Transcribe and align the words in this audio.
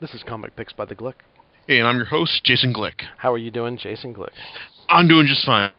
This 0.00 0.14
is 0.14 0.22
Comic 0.22 0.54
Picks 0.54 0.72
by 0.72 0.84
the 0.84 0.94
Glick. 0.94 1.14
Hey, 1.66 1.80
and 1.80 1.88
I'm 1.88 1.96
your 1.96 2.06
host, 2.06 2.44
Jason 2.44 2.72
Glick. 2.72 3.02
How 3.16 3.32
are 3.32 3.38
you 3.38 3.50
doing, 3.50 3.76
Jason 3.76 4.14
Glick? 4.14 4.30
I'm 4.88 5.08
doing 5.08 5.26
just 5.26 5.44
fine. 5.44 5.72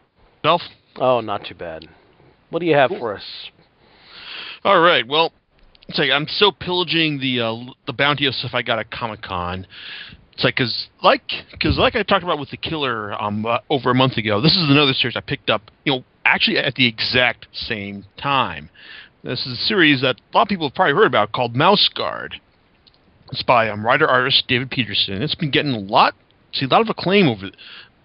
Self? 0.44 0.62
Oh, 0.98 1.22
not 1.22 1.46
too 1.46 1.56
bad. 1.56 1.88
What 2.50 2.60
do 2.60 2.66
you 2.66 2.76
have 2.76 2.90
for 2.90 3.16
us? 3.16 3.24
All 4.66 4.82
right. 4.82 5.08
Well, 5.08 5.32
it's 5.88 5.98
like 5.98 6.12
I'm 6.12 6.28
still 6.28 6.52
pillaging 6.52 7.22
the 7.22 7.40
uh, 7.40 7.72
the 7.88 7.94
bounty 7.94 8.26
of 8.26 8.34
stuff 8.34 8.52
I 8.54 8.62
got 8.62 8.78
at 8.78 8.92
Comic 8.92 9.22
Con. 9.22 9.66
It's 10.34 10.44
like 10.44 10.58
because 10.58 10.88
like 11.02 11.24
because 11.54 11.78
like 11.78 11.96
I 11.96 12.04
talked 12.04 12.26
about 12.26 12.40
with 12.40 12.50
the 12.50 12.58
Killer 12.58 13.14
um 13.22 13.46
uh, 13.46 13.60
over 13.70 13.90
a 13.90 13.96
month 13.96 14.18
ago. 14.18 14.42
This 14.42 14.58
is 14.58 14.70
another 14.70 14.92
series 14.92 15.16
I 15.16 15.22
picked 15.22 15.50
up. 15.50 15.72
You 15.86 15.94
know, 15.94 16.04
actually 16.26 16.58
at 16.58 16.76
the 16.76 16.88
exact 16.88 17.48
same 17.54 18.04
time. 18.18 18.70
This 19.24 19.46
is 19.46 19.54
a 19.54 19.64
series 19.64 20.02
that 20.02 20.18
a 20.34 20.38
lot 20.38 20.44
of 20.44 20.48
people 20.50 20.68
have 20.68 20.76
probably 20.76 20.96
heard 20.96 21.08
about 21.08 21.32
called 21.32 21.56
Mouse 21.56 21.90
Guard. 21.96 22.42
It's 23.32 23.44
by 23.44 23.70
um, 23.70 23.86
writer 23.86 24.08
artist 24.08 24.46
David 24.48 24.72
Petersen. 24.72 25.22
It's 25.22 25.36
been 25.36 25.52
getting 25.52 25.72
a 25.72 25.80
lot, 25.80 26.16
see, 26.54 26.66
a 26.66 26.70
lot 26.70 26.82
of 26.82 26.90
acclaim 26.90 27.28
over 27.28 27.50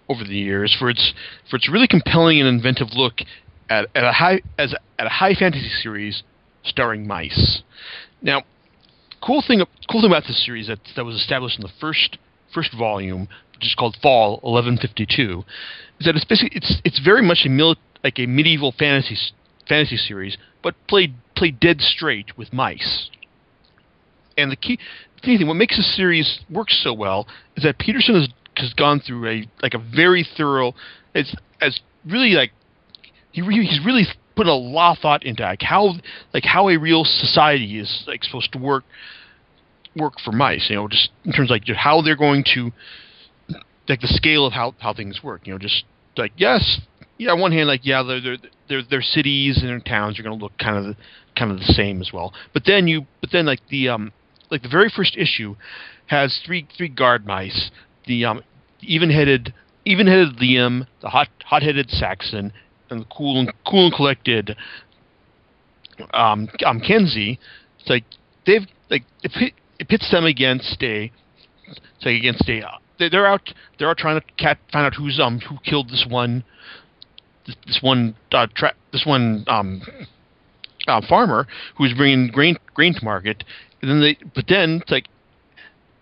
over 0.07 0.23
the 0.23 0.35
years 0.35 0.75
for 0.77 0.89
its 0.89 1.13
for 1.49 1.55
its 1.55 1.69
really 1.69 1.87
compelling 1.87 2.39
and 2.39 2.47
inventive 2.47 2.89
look 2.93 3.21
at, 3.69 3.87
at 3.95 4.03
a 4.03 4.11
high 4.11 4.41
as 4.57 4.73
at 4.99 5.07
a 5.07 5.09
high 5.09 5.33
fantasy 5.33 5.69
series 5.81 6.23
starring 6.63 7.07
mice. 7.07 7.63
Now, 8.21 8.43
cool 9.25 9.43
thing 9.45 9.63
cool 9.89 10.01
thing 10.01 10.11
about 10.11 10.23
this 10.27 10.43
series 10.45 10.67
that 10.67 10.79
that 10.95 11.05
was 11.05 11.15
established 11.15 11.57
in 11.57 11.63
the 11.63 11.73
first 11.79 12.17
first 12.53 12.73
volume, 12.77 13.27
which 13.53 13.65
is 13.65 13.75
called 13.75 13.97
Fall 14.01 14.39
1152, 14.43 15.43
is 15.99 16.05
that 16.05 16.15
it's 16.15 16.25
basically 16.25 16.55
it's 16.55 16.81
it's 16.83 16.99
very 16.99 17.21
much 17.21 17.41
a 17.45 17.49
mili- 17.49 17.77
like 18.03 18.19
a 18.19 18.27
medieval 18.27 18.73
fantasy 18.77 19.17
fantasy 19.67 19.97
series, 19.97 20.37
but 20.61 20.75
played 20.87 21.15
played 21.35 21.59
dead 21.59 21.81
straight 21.81 22.37
with 22.37 22.53
mice. 22.53 23.09
And 24.37 24.51
the 24.51 24.57
key, 24.57 24.77
the 25.25 25.37
thing, 25.37 25.47
what 25.47 25.55
makes 25.55 25.77
this 25.77 25.95
series 25.95 26.39
work 26.49 26.69
so 26.69 26.93
well 26.93 27.27
is 27.55 27.63
that 27.63 27.77
Petersen 27.77 28.15
has 28.15 28.29
has 28.55 28.73
gone 28.73 28.99
through 28.99 29.27
a 29.29 29.47
like 29.61 29.73
a 29.73 29.77
very 29.77 30.27
thorough. 30.37 30.73
It's 31.13 31.35
as 31.61 31.79
really 32.05 32.31
like 32.31 32.51
he 33.31 33.41
he's 33.41 33.79
really 33.85 34.05
put 34.35 34.47
a 34.47 34.53
lot 34.53 34.97
of 34.97 35.01
thought 35.01 35.23
into 35.23 35.43
like 35.43 35.61
how 35.61 35.93
like 36.33 36.45
how 36.45 36.69
a 36.69 36.77
real 36.77 37.03
society 37.05 37.79
is 37.79 38.03
like 38.07 38.23
supposed 38.23 38.51
to 38.53 38.59
work 38.59 38.83
work 39.95 40.13
for 40.23 40.31
mice. 40.31 40.67
You 40.69 40.77
know, 40.77 40.87
just 40.87 41.09
in 41.23 41.31
terms 41.31 41.49
of 41.49 41.55
like 41.55 41.63
how 41.75 42.01
they're 42.01 42.15
going 42.15 42.43
to 42.55 42.71
like 43.87 44.01
the 44.01 44.07
scale 44.07 44.45
of 44.45 44.53
how 44.53 44.75
how 44.79 44.93
things 44.93 45.21
work. 45.23 45.47
You 45.47 45.53
know, 45.53 45.59
just 45.59 45.83
like 46.17 46.33
yes, 46.37 46.79
yeah. 47.17 47.31
On 47.31 47.39
one 47.39 47.51
hand, 47.51 47.67
like 47.67 47.85
yeah, 47.85 48.03
their 48.03 48.21
their 48.21 48.37
their, 48.67 48.81
their 48.89 49.01
cities 49.01 49.57
and 49.59 49.69
their 49.69 49.79
towns 49.79 50.19
are 50.19 50.23
going 50.23 50.37
to 50.37 50.43
look 50.43 50.57
kind 50.57 50.85
of 50.85 50.95
kind 51.37 51.51
of 51.51 51.57
the 51.57 51.73
same 51.73 52.01
as 52.01 52.11
well. 52.13 52.33
But 52.53 52.63
then 52.65 52.87
you 52.87 53.05
but 53.21 53.31
then 53.31 53.45
like 53.45 53.61
the 53.69 53.89
um 53.89 54.11
like 54.51 54.61
the 54.61 54.69
very 54.69 54.89
first 54.89 55.17
issue 55.17 55.55
has 56.07 56.39
three 56.45 56.67
three 56.77 56.89
guard 56.89 57.25
mice. 57.25 57.71
The 58.05 58.25
um 58.25 58.41
even-headed 58.81 59.53
even-headed 59.85 60.37
Lieam, 60.37 60.87
the 61.01 61.09
hot 61.09 61.29
hot-headed 61.43 61.89
Saxon, 61.89 62.51
and 62.89 63.01
the 63.01 63.05
cool 63.05 63.39
and 63.39 63.51
cool 63.67 63.85
and 63.85 63.95
collected 63.95 64.55
um, 66.13 66.49
um 66.65 66.79
Kenzie. 66.79 67.39
It's 67.79 67.89
like 67.89 68.03
they've 68.45 68.67
like 68.89 69.03
it, 69.23 69.31
pit, 69.31 69.53
it 69.79 69.87
pits 69.87 70.09
them 70.11 70.25
against 70.25 70.81
a 70.83 71.11
it's 71.67 72.05
like 72.05 72.15
against 72.15 72.47
a 72.49 72.61
they're 72.99 73.27
out 73.27 73.53
they're 73.77 73.89
out 73.89 73.97
trying 73.97 74.19
to 74.19 74.25
cat, 74.37 74.57
find 74.71 74.85
out 74.85 74.93
who's 74.95 75.19
um 75.19 75.39
who 75.39 75.57
killed 75.63 75.89
this 75.89 76.05
one 76.09 76.43
this, 77.45 77.55
this 77.65 77.79
one 77.81 78.15
uh, 78.31 78.47
tra- 78.55 78.75
this 78.91 79.05
one 79.05 79.43
um 79.47 79.81
uh, 80.87 81.01
farmer 81.07 81.47
who's 81.77 81.93
bringing 81.93 82.27
grain 82.27 82.57
grain 82.73 82.93
to 82.93 83.03
market 83.03 83.43
and 83.81 83.91
then 83.91 84.01
they 84.01 84.17
but 84.33 84.45
then 84.47 84.81
it's 84.81 84.91
like 84.91 85.07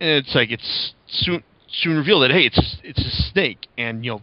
it's 0.00 0.34
like 0.34 0.50
it's 0.50 0.94
soon 1.08 1.42
soon 1.68 1.96
revealed 1.96 2.22
that 2.22 2.30
hey 2.30 2.42
it's 2.46 2.76
it's 2.82 3.04
a 3.04 3.30
snake 3.30 3.66
and 3.76 4.04
you 4.04 4.12
know 4.12 4.22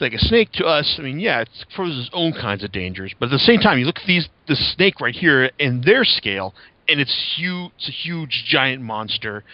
like 0.00 0.12
a 0.12 0.18
snake 0.18 0.50
to 0.52 0.64
us, 0.64 0.96
I 0.98 1.02
mean, 1.02 1.20
yeah, 1.20 1.42
it 1.42 1.48
poses 1.76 2.06
its 2.06 2.10
own 2.12 2.32
kinds 2.32 2.64
of 2.64 2.72
dangers, 2.72 3.14
but 3.18 3.26
at 3.26 3.32
the 3.32 3.38
same 3.38 3.60
time, 3.60 3.78
you 3.78 3.86
look 3.86 3.98
at 3.98 4.06
these 4.06 4.28
the 4.48 4.56
snake 4.56 5.00
right 5.00 5.14
here 5.14 5.50
in 5.58 5.82
their 5.82 6.04
scale, 6.04 6.54
and 6.88 7.00
it's 7.00 7.34
huge. 7.36 7.72
It's 7.78 7.88
a 7.88 7.92
huge, 7.92 8.44
giant 8.46 8.82
monster 8.82 9.44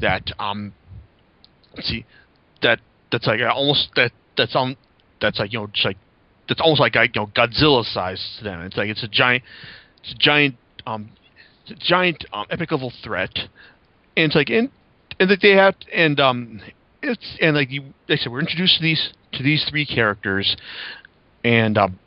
that 0.00 0.30
um, 0.38 0.74
let's 1.74 1.88
see, 1.88 2.04
that 2.62 2.80
that's 3.12 3.26
like 3.26 3.40
almost 3.48 3.90
that 3.96 4.12
that's 4.36 4.56
on 4.56 4.76
that's 5.20 5.38
like 5.38 5.52
you 5.52 5.60
know 5.60 5.66
just 5.68 5.86
like 5.86 5.98
that's 6.48 6.60
almost 6.60 6.80
like 6.80 6.94
you 6.94 7.08
know 7.14 7.26
Godzilla 7.26 7.84
size 7.84 8.36
to 8.38 8.44
them. 8.44 8.62
It's 8.62 8.76
like 8.76 8.88
it's 8.88 9.04
a 9.04 9.08
giant, 9.08 9.44
it's 10.02 10.12
a 10.12 10.18
giant 10.18 10.56
um, 10.86 11.10
giant 11.74 12.24
um, 12.32 12.46
epic 12.50 12.70
level 12.70 12.92
threat, 13.02 13.36
and 14.16 14.26
it's 14.26 14.34
like 14.34 14.50
and 14.50 14.70
and 15.18 15.30
that 15.30 15.40
they 15.42 15.52
have 15.52 15.74
and 15.92 16.20
um 16.20 16.60
it's 17.02 17.36
and 17.40 17.56
like 17.56 17.70
you, 17.70 17.82
like 18.08 18.20
I 18.20 18.22
said, 18.24 18.32
we're 18.32 18.40
introduced 18.40 18.76
to 18.76 18.82
these 18.82 19.12
to 19.32 19.42
these 19.42 19.64
three 19.68 19.86
characters, 19.86 20.56
and 21.44 21.78
um, 21.78 21.98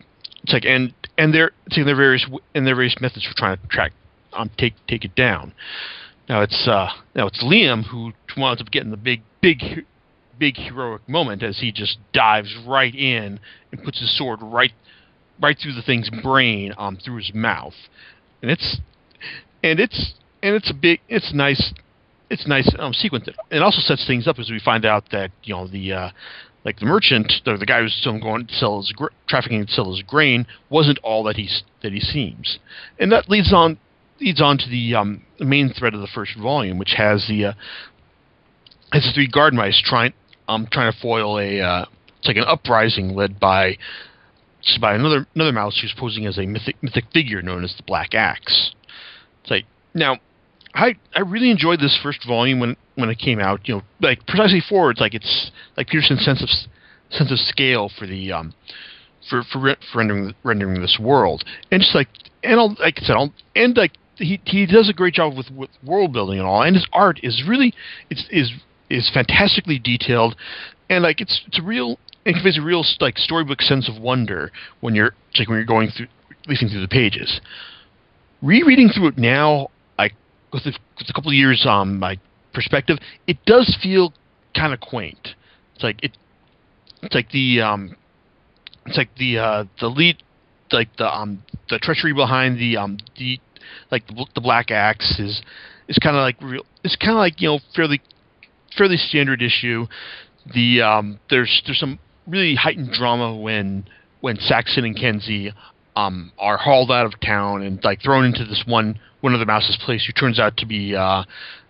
it's 0.44 0.54
like 0.54 0.66
and 0.66 0.94
and 1.18 1.34
their 1.34 1.52
see 1.72 1.84
their 1.84 1.96
various 1.96 2.26
and 2.56 2.66
their 2.66 2.76
various 2.76 2.96
methods 3.00 3.26
for 3.26 3.36
trying 3.38 3.58
to 3.58 3.68
track 3.68 3.94
um 4.34 4.50
take 4.58 4.74
take 4.88 5.06
it 5.06 5.16
down. 5.16 5.54
Now 6.28 6.42
it's 6.42 6.68
uh 6.68 6.90
now 7.16 7.28
it's 7.28 7.44
Lieam 7.44 7.84
who 7.84 8.12
winds 8.38 8.62
up 8.62 8.72
getting 8.72 8.92
the 8.92 8.98
big 8.98 9.22
big 9.42 9.86
big 10.38 10.56
heroic 10.56 11.08
moment 11.08 11.44
as 11.44 11.60
he 11.60 11.72
just 11.72 11.98
dives 12.14 12.56
right 12.66 12.96
in 12.96 13.40
and 13.72 13.84
puts 13.84 14.00
his 14.00 14.18
sword 14.18 14.40
right 14.42 14.72
right 15.42 15.58
through 15.62 15.74
the 15.74 15.82
thing's 15.82 16.10
brain 16.22 16.74
um 16.78 16.98
through 16.98 17.18
his 17.18 17.32
mouth, 17.34 17.76
and 18.42 18.52
it's 18.52 18.80
and 19.64 19.80
it's 19.80 20.14
and 20.42 20.56
it's 20.56 20.70
a 20.70 20.74
big 20.74 21.00
it's 21.08 21.34
nice 21.34 21.74
it's 22.30 22.48
nice 22.48 22.72
um, 22.78 22.94
sequence. 22.94 23.28
It 23.50 23.62
also 23.62 23.82
sets 23.82 24.06
things 24.06 24.28
up 24.28 24.40
as 24.40 24.50
we 24.50 24.60
find 24.60 24.86
out 24.86 25.06
that 25.12 25.32
you 25.44 25.56
know 25.56 25.68
the 25.68 25.94
uh, 25.94 26.10
like 26.66 26.80
the 26.80 26.86
merchant, 26.86 27.34
the, 27.46 27.58
the 27.58 27.66
guy 27.66 27.82
who's 27.82 27.96
still 27.96 28.20
going 28.20 28.48
to 28.48 28.54
sell 28.54 28.78
his 28.78 28.92
gra- 28.92 29.10
trafficking 29.28 29.66
to 29.66 29.72
sell 29.72 29.92
his 29.92 30.04
grain, 30.04 30.46
wasn't 30.70 31.00
all 31.00 31.24
that 31.24 31.36
he's 31.36 31.64
that 31.82 31.92
he 31.92 32.00
seems, 32.00 32.60
and 33.00 33.12
that 33.12 33.30
leads 33.30 33.54
on 33.54 33.78
leads 34.20 34.42
on 34.42 34.58
to 34.58 34.70
the, 34.70 34.94
um, 34.96 35.24
main 35.40 35.72
thread 35.72 35.94
of 35.94 36.02
the 36.02 36.10
first 36.14 36.38
volume, 36.38 36.78
which 36.78 36.94
has 36.98 37.26
the 37.28 37.46
uh, 37.46 37.54
has 38.92 39.04
the 39.04 39.12
three 39.14 39.28
guard 39.28 39.54
mice 39.54 39.82
trying 39.84 40.14
um 40.48 40.68
trying 40.72 40.92
to 40.92 41.00
foil 41.00 41.40
a 41.40 41.60
uh, 41.62 41.86
it's 42.20 42.28
like 42.28 42.38
an 42.38 42.44
uprising 42.46 43.16
led 43.16 43.40
by 43.40 43.78
by 44.82 44.94
another 44.94 45.26
another 45.36 45.54
mouse 45.54 45.80
who's 45.82 45.94
posing 45.98 46.26
as 46.26 46.38
a 46.38 46.46
mythic 46.46 46.76
mythic 46.84 47.06
figure 47.14 47.42
known 47.42 47.64
as 47.64 47.74
the 47.78 47.84
Black 47.84 48.14
Axe. 48.14 48.76
Now 49.94 50.18
I 50.74 50.96
I 51.16 51.22
really 51.22 51.52
enjoyed 51.52 51.80
this 51.80 51.98
first 52.02 52.26
volume 52.28 52.60
when 52.60 52.76
when 52.96 53.10
it 53.10 53.20
came 53.20 53.40
out. 53.40 53.68
You 53.68 53.76
know, 53.76 53.82
like 54.02 54.26
precisely 54.28 54.62
for 54.68 54.92
it's 54.92 55.00
like 55.02 55.14
it's 55.14 55.52
like 55.78 55.88
Petersen's 55.88 56.24
sense 56.24 56.42
of 56.42 56.50
sense 57.12 57.32
of 57.32 57.40
scale 57.40 57.90
for 57.90 58.06
the 58.06 58.32
um 58.32 58.54
for 59.30 59.44
for, 59.44 59.60
re- 59.60 59.78
for 59.92 60.00
rendering 60.00 60.36
rendering 60.44 60.82
this 60.82 60.98
world, 61.00 61.44
and 61.72 61.82
just 61.82 61.96
like 61.96 62.08
and 62.44 62.60
I'll, 62.60 62.76
like 62.80 63.00
I 63.00 63.06
said, 63.06 63.16
I'll, 63.16 63.34
and 63.56 63.76
like 63.76 63.94
he 64.16 64.40
he 64.46 64.66
does 64.66 64.90
a 64.90 64.94
great 64.94 65.14
job 65.14 65.36
with, 65.36 65.50
with 65.52 65.70
world 65.84 66.14
building 66.14 66.40
and 66.40 66.48
all, 66.48 66.62
and 66.62 66.76
his 66.76 66.88
art 66.94 67.20
is 67.24 67.44
really 67.48 67.74
it's 68.10 68.26
is 68.32 68.52
is 68.90 69.10
fantastically 69.14 69.80
detailed, 69.80 70.36
and 70.90 71.04
like 71.04 71.22
it's 71.22 71.42
it's 71.48 71.60
a 71.60 71.64
real 71.64 72.00
it 72.26 72.34
conveys 72.34 72.58
a 72.58 72.62
real 72.62 72.86
like 73.00 73.18
storybook 73.18 73.62
sense 73.62 73.90
of 73.90 74.02
wonder 74.02 74.52
when 74.82 74.96
you're 74.96 75.14
like 75.38 75.48
when 75.48 75.58
you're 75.58 75.66
going 75.66 75.90
through 75.90 76.08
leafing 76.48 76.70
through 76.70 76.82
the 76.82 76.88
pages. 76.88 77.42
Rereading 78.42 78.90
through 78.90 79.08
it 79.08 79.18
now, 79.18 79.70
with 80.52 80.66
a, 80.66 80.74
with 80.98 81.10
a 81.10 81.14
couple 81.14 81.30
of 81.30 81.36
years 81.36 81.66
um 81.68 82.00
my 82.00 82.18
perspective, 82.54 82.98
it 83.28 83.38
does 83.46 83.78
feel 83.82 84.14
kind 84.56 84.74
of 84.74 84.80
quaint. 84.80 85.36
It's 85.76 85.84
like 85.84 86.04
it, 86.04 86.18
it's 87.02 87.16
like 87.16 87.32
the 87.32 87.62
um, 87.62 87.96
it's 88.86 88.98
like 88.98 89.16
the 89.16 89.38
uh 89.38 89.64
the 89.80 89.88
lead, 89.88 90.22
like 90.72 90.96
the 90.98 91.08
um 91.08 91.44
the 91.70 91.80
treachery 91.80 92.14
behind 92.14 92.60
the 92.60 92.78
um 92.78 92.98
the 93.18 93.40
like 93.92 94.08
the, 94.08 94.26
the 94.36 94.42
black 94.42 94.72
axe 94.72 95.20
is 95.20 95.42
is 95.88 95.98
kind 95.98 96.16
of 96.16 96.22
like 96.22 96.42
real. 96.42 96.66
It's 96.84 96.96
kind 96.96 97.12
of 97.12 97.18
like 97.18 97.42
you 97.42 97.50
know 97.50 97.60
fairly 97.76 98.02
fairly 98.78 98.98
standard 98.98 99.42
issue. 99.42 99.88
The 100.54 100.82
um 100.82 101.20
there's 101.30 101.62
there's 101.66 101.80
some 101.80 102.00
really 102.28 102.56
heightened 102.56 102.92
drama 102.92 103.36
when 103.36 103.86
when 104.22 104.38
Saxon 104.38 104.84
and 104.84 104.98
Kenzie 104.98 105.54
um, 105.96 106.32
are 106.38 106.58
hauled 106.58 106.92
out 106.92 107.06
of 107.06 107.20
town 107.20 107.62
and 107.62 107.84
like 107.84 108.02
thrown 108.02 108.26
into 108.26 108.46
this 108.46 108.64
one 108.66 109.00
one 109.22 109.34
of 109.34 109.40
the 109.40 109.46
mouse's 109.46 109.78
place 109.84 110.06
who 110.06 110.14
turns 110.14 110.40
out 110.40 110.58
to 110.58 110.66
be 110.66 110.96
uh, 110.96 111.24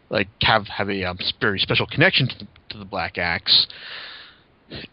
like 0.10 0.28
have 0.42 0.68
have 0.68 0.90
a 0.90 1.04
um, 1.04 1.18
very 1.40 1.60
special 1.60 1.86
connection 1.86 2.28
to 2.28 2.36
the, 2.40 2.48
to 2.70 2.78
the 2.78 2.86
Black 2.86 3.18
Axe. 3.18 3.68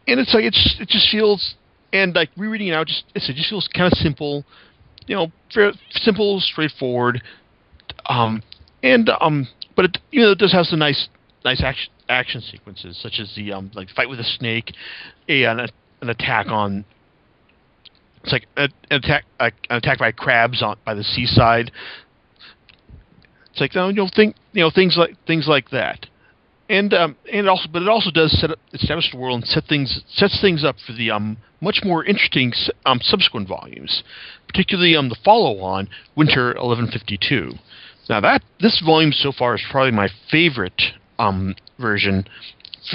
And 0.06 0.20
it's 0.20 0.32
like 0.32 0.44
it's 0.44 0.76
it 0.80 0.88
just 0.88 1.10
feels 1.10 1.54
and 1.92 2.14
like 2.14 2.30
rereading 2.36 2.68
it 2.68 2.72
out 2.72 2.86
just 2.86 3.04
it 3.14 3.34
just 3.34 3.50
feels 3.50 3.68
kind 3.74 3.92
of 3.92 3.98
simple, 3.98 4.44
you 5.06 5.16
know, 5.16 5.32
very 5.54 5.72
simple, 5.90 6.40
straightforward. 6.40 7.22
Um, 8.08 8.42
and 8.82 9.10
um, 9.20 9.48
but 9.74 9.86
it 9.86 9.98
you 10.10 10.22
know 10.22 10.32
it 10.32 10.38
does 10.38 10.52
have 10.52 10.66
some 10.66 10.78
nice 10.78 11.08
nice 11.44 11.62
action 11.62 11.92
action 12.08 12.40
sequences 12.40 12.98
such 13.00 13.18
as 13.20 13.32
the 13.36 13.52
um 13.52 13.70
like 13.74 13.88
fight 13.90 14.08
with 14.08 14.20
a 14.20 14.24
snake, 14.24 14.72
a 15.28 15.44
an, 15.44 15.60
an 16.00 16.08
attack 16.08 16.46
on 16.48 16.84
it's 18.22 18.32
like 18.32 18.46
an 18.56 18.70
attack 18.90 19.24
an 19.38 19.52
attack 19.70 19.98
by 19.98 20.10
crabs 20.10 20.62
on 20.62 20.76
by 20.84 20.94
the 20.94 21.04
seaside. 21.04 21.70
It's 23.56 23.60
like 23.62 23.74
you 23.74 23.92
know 23.94 24.08
think 24.14 24.36
you 24.52 24.62
know 24.62 24.70
things 24.70 24.96
like 24.98 25.16
things 25.26 25.46
like 25.48 25.70
that. 25.70 26.04
and 26.68 26.92
um, 26.92 27.16
and 27.32 27.48
also, 27.48 27.70
but 27.72 27.80
it 27.80 27.88
also 27.88 28.10
does 28.10 28.38
set 28.38 28.50
up, 28.50 28.58
establish 28.74 29.10
the 29.10 29.16
world 29.16 29.40
and 29.40 29.48
set 29.48 29.64
things 29.64 30.02
sets 30.08 30.38
things 30.42 30.62
up 30.62 30.76
for 30.86 30.92
the 30.92 31.10
um, 31.10 31.38
much 31.62 31.80
more 31.82 32.04
interesting 32.04 32.52
um, 32.84 32.98
subsequent 33.00 33.48
volumes, 33.48 34.02
particularly 34.46 34.94
um, 34.94 35.08
the 35.08 35.16
follow-on 35.24 35.88
Winter 36.16 36.48
1152. 36.48 37.52
Now 38.10 38.20
that 38.20 38.42
this 38.60 38.82
volume 38.84 39.12
so 39.12 39.32
far 39.32 39.54
is 39.54 39.62
probably 39.70 39.92
my 39.92 40.08
favorite 40.30 40.82
um, 41.18 41.54
version, 41.80 42.26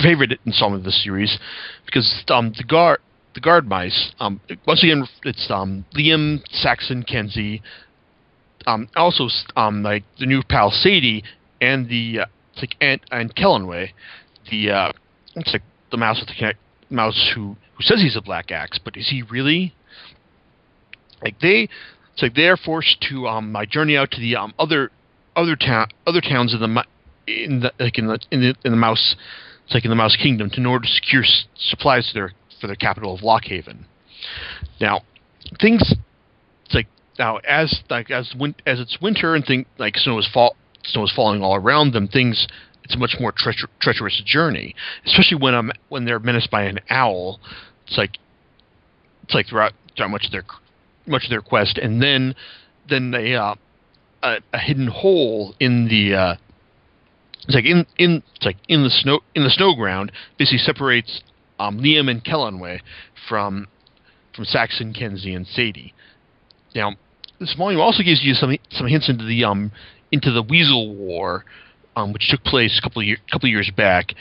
favorite 0.03 0.39
installment 0.45 0.81
of 0.81 0.85
the 0.85 0.91
series, 0.91 1.39
because 1.87 2.23
um, 2.29 2.53
the 2.55 2.63
guard 2.63 2.99
the 3.33 3.41
guard 3.41 3.67
mice 3.67 4.13
um, 4.19 4.39
once 4.67 4.83
again 4.83 5.07
it's 5.23 5.49
um, 5.49 5.85
Lieam 5.97 6.43
Saxon 6.51 7.01
Kenzie, 7.01 7.63
um, 8.65 8.87
also 8.95 9.27
um, 9.55 9.83
like 9.83 10.03
the 10.19 10.25
new 10.25 10.41
pal 10.43 10.71
Sadie 10.71 11.23
and 11.59 11.89
the 11.89 12.21
uh, 12.21 12.25
like 12.57 12.75
and 12.81 13.01
and 13.11 13.33
Celanawe, 13.35 13.89
the 14.49 14.71
uh, 14.71 14.91
it's 15.35 15.53
like 15.53 15.63
the 15.91 15.97
mouse 15.97 16.19
with 16.19 16.29
the 16.29 16.53
mouse 16.93 17.31
who 17.35 17.55
who 17.75 17.83
says 17.83 18.01
he's 18.01 18.15
a 18.15 18.21
black 18.21 18.51
axe, 18.51 18.79
but 18.83 18.97
is 18.97 19.09
he 19.09 19.23
really? 19.23 19.73
Like 21.23 21.39
they, 21.39 21.69
it's 22.13 22.21
like 22.21 22.33
they're 22.33 22.57
forced 22.57 23.05
to 23.09 23.27
um, 23.27 23.51
my 23.51 23.65
journey 23.65 23.95
out 23.95 24.11
to 24.11 24.19
the 24.19 24.35
um, 24.35 24.53
other 24.57 24.91
other 25.35 25.55
town 25.55 25.87
other 26.07 26.21
towns 26.21 26.53
in 26.53 26.59
the 26.59 26.85
in 27.27 27.59
the 27.61 27.71
like 27.79 27.97
in 27.97 28.07
the 28.07 28.19
in 28.31 28.41
the 28.41 28.55
in 28.65 28.71
the 28.71 28.77
mouse 28.77 29.15
it's 29.65 29.73
like 29.73 29.85
in 29.85 29.89
the 29.89 29.95
mouse 29.95 30.17
kingdom 30.21 30.49
to 30.49 30.57
in 30.57 30.65
order 30.65 30.85
to 30.85 30.91
secure 30.91 31.23
supplies 31.55 32.07
to 32.07 32.13
their 32.13 32.33
for 32.59 32.67
their 32.67 32.75
capital 32.75 33.13
of 33.15 33.21
Lockhaven. 33.21 33.85
Now, 34.79 35.01
things 35.59 35.95
now 37.19 37.37
as 37.37 37.81
like 37.89 38.11
as 38.11 38.33
win- 38.37 38.55
as 38.65 38.79
it's 38.79 38.99
winter 39.01 39.35
and 39.35 39.45
thing 39.45 39.65
like 39.77 39.97
snow 39.97 40.17
is 40.19 40.27
fall 40.33 40.55
snow 40.83 41.03
is 41.03 41.11
falling 41.11 41.41
all 41.43 41.55
around 41.55 41.93
them. 41.93 42.07
Things 42.07 42.47
it's 42.83 42.95
a 42.95 42.97
much 42.97 43.17
more 43.19 43.31
treacher- 43.31 43.69
treacherous 43.79 44.21
journey, 44.25 44.75
especially 45.05 45.37
when 45.37 45.53
I'm 45.53 45.71
when 45.89 46.05
they're 46.05 46.19
menaced 46.19 46.51
by 46.51 46.63
an 46.63 46.79
owl. 46.89 47.39
It's 47.87 47.97
like 47.97 48.17
it's 49.23 49.33
like 49.33 49.47
throughout, 49.47 49.73
throughout 49.95 50.09
much 50.09 50.25
of 50.25 50.31
their 50.31 50.45
much 51.05 51.23
of 51.23 51.29
their 51.29 51.41
quest, 51.41 51.77
and 51.77 52.01
then 52.01 52.35
then 52.89 53.13
a 53.13 53.35
uh, 53.35 53.55
a, 54.23 54.37
a 54.53 54.57
hidden 54.57 54.87
hole 54.87 55.55
in 55.59 55.87
the 55.87 56.15
uh, 56.15 56.35
it's 57.43 57.55
like 57.55 57.65
in 57.65 57.85
in 57.97 58.23
it's 58.35 58.45
like 58.45 58.57
in 58.67 58.83
the 58.83 58.89
snow 58.89 59.21
in 59.35 59.43
the 59.43 59.49
snow 59.49 59.75
ground 59.75 60.11
basically 60.37 60.59
separates 60.59 61.21
um, 61.59 61.79
Lieam 61.79 62.09
and 62.09 62.23
Celanawe 62.23 62.79
from 63.27 63.67
from 64.35 64.45
Saxon, 64.45 64.93
Kenzie, 64.93 65.33
and 65.33 65.45
Sadie. 65.45 65.93
Now, 66.75 66.95
this 67.39 67.53
volume 67.55 67.81
also 67.81 68.03
gives 68.03 68.23
you 68.23 68.33
some 68.33 68.55
some 68.71 68.87
hints 68.87 69.09
into 69.09 69.25
the 69.25 69.43
um 69.43 69.71
into 70.11 70.31
the 70.31 70.43
Weasel 70.43 70.95
War, 70.95 71.45
um, 71.95 72.13
which 72.13 72.29
took 72.29 72.43
place 72.43 72.77
a 72.77 72.81
couple 72.81 73.01
of 73.01 73.07
year, 73.07 73.17
couple 73.31 73.47
of 73.47 73.51
years 73.51 73.71
back, 73.75 74.13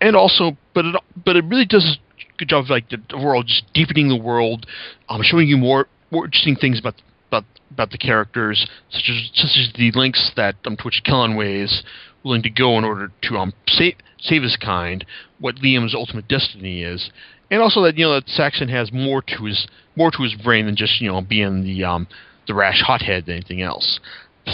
and 0.00 0.16
also, 0.16 0.56
but 0.74 0.84
it 0.84 0.96
but 1.24 1.36
it 1.36 1.44
really 1.44 1.66
does 1.66 1.98
a 2.18 2.36
good 2.38 2.48
job 2.48 2.64
of 2.64 2.70
like 2.70 2.88
the 2.88 2.98
overall 3.12 3.42
just 3.42 3.64
deepening 3.74 4.08
the 4.08 4.16
world, 4.16 4.66
um, 5.08 5.20
showing 5.22 5.48
you 5.48 5.56
more 5.56 5.88
more 6.10 6.24
interesting 6.24 6.56
things 6.56 6.78
about 6.78 6.94
about 7.28 7.44
about 7.70 7.90
the 7.90 7.98
characters, 7.98 8.66
such 8.90 9.10
as 9.10 9.30
such 9.34 9.58
as 9.58 9.72
the 9.76 9.90
lengths 9.92 10.32
that 10.36 10.56
um, 10.64 10.76
to 10.76 10.84
which 10.84 11.02
is 11.06 11.82
willing 12.22 12.42
to 12.42 12.50
go 12.50 12.76
in 12.76 12.84
order 12.84 13.10
to 13.22 13.36
um 13.36 13.52
save 13.66 13.94
save 14.18 14.42
his 14.42 14.56
kind, 14.56 15.04
what 15.38 15.56
Lieam's 15.56 15.94
ultimate 15.94 16.28
destiny 16.28 16.82
is, 16.82 17.10
and 17.50 17.60
also 17.60 17.82
that 17.82 17.96
you 17.96 18.04
know 18.04 18.14
that 18.14 18.28
Saxon 18.28 18.68
has 18.68 18.92
more 18.92 19.22
to 19.22 19.44
his 19.44 19.66
more 19.96 20.10
to 20.10 20.22
his 20.22 20.34
brain 20.34 20.66
than 20.66 20.76
just 20.76 21.00
you 21.00 21.10
know 21.10 21.20
being 21.20 21.62
the 21.62 21.84
um 21.84 22.06
the 22.46 22.54
rash 22.54 22.82
hothead 22.86 23.26
than 23.26 23.36
anything 23.36 23.62
else. 23.62 24.00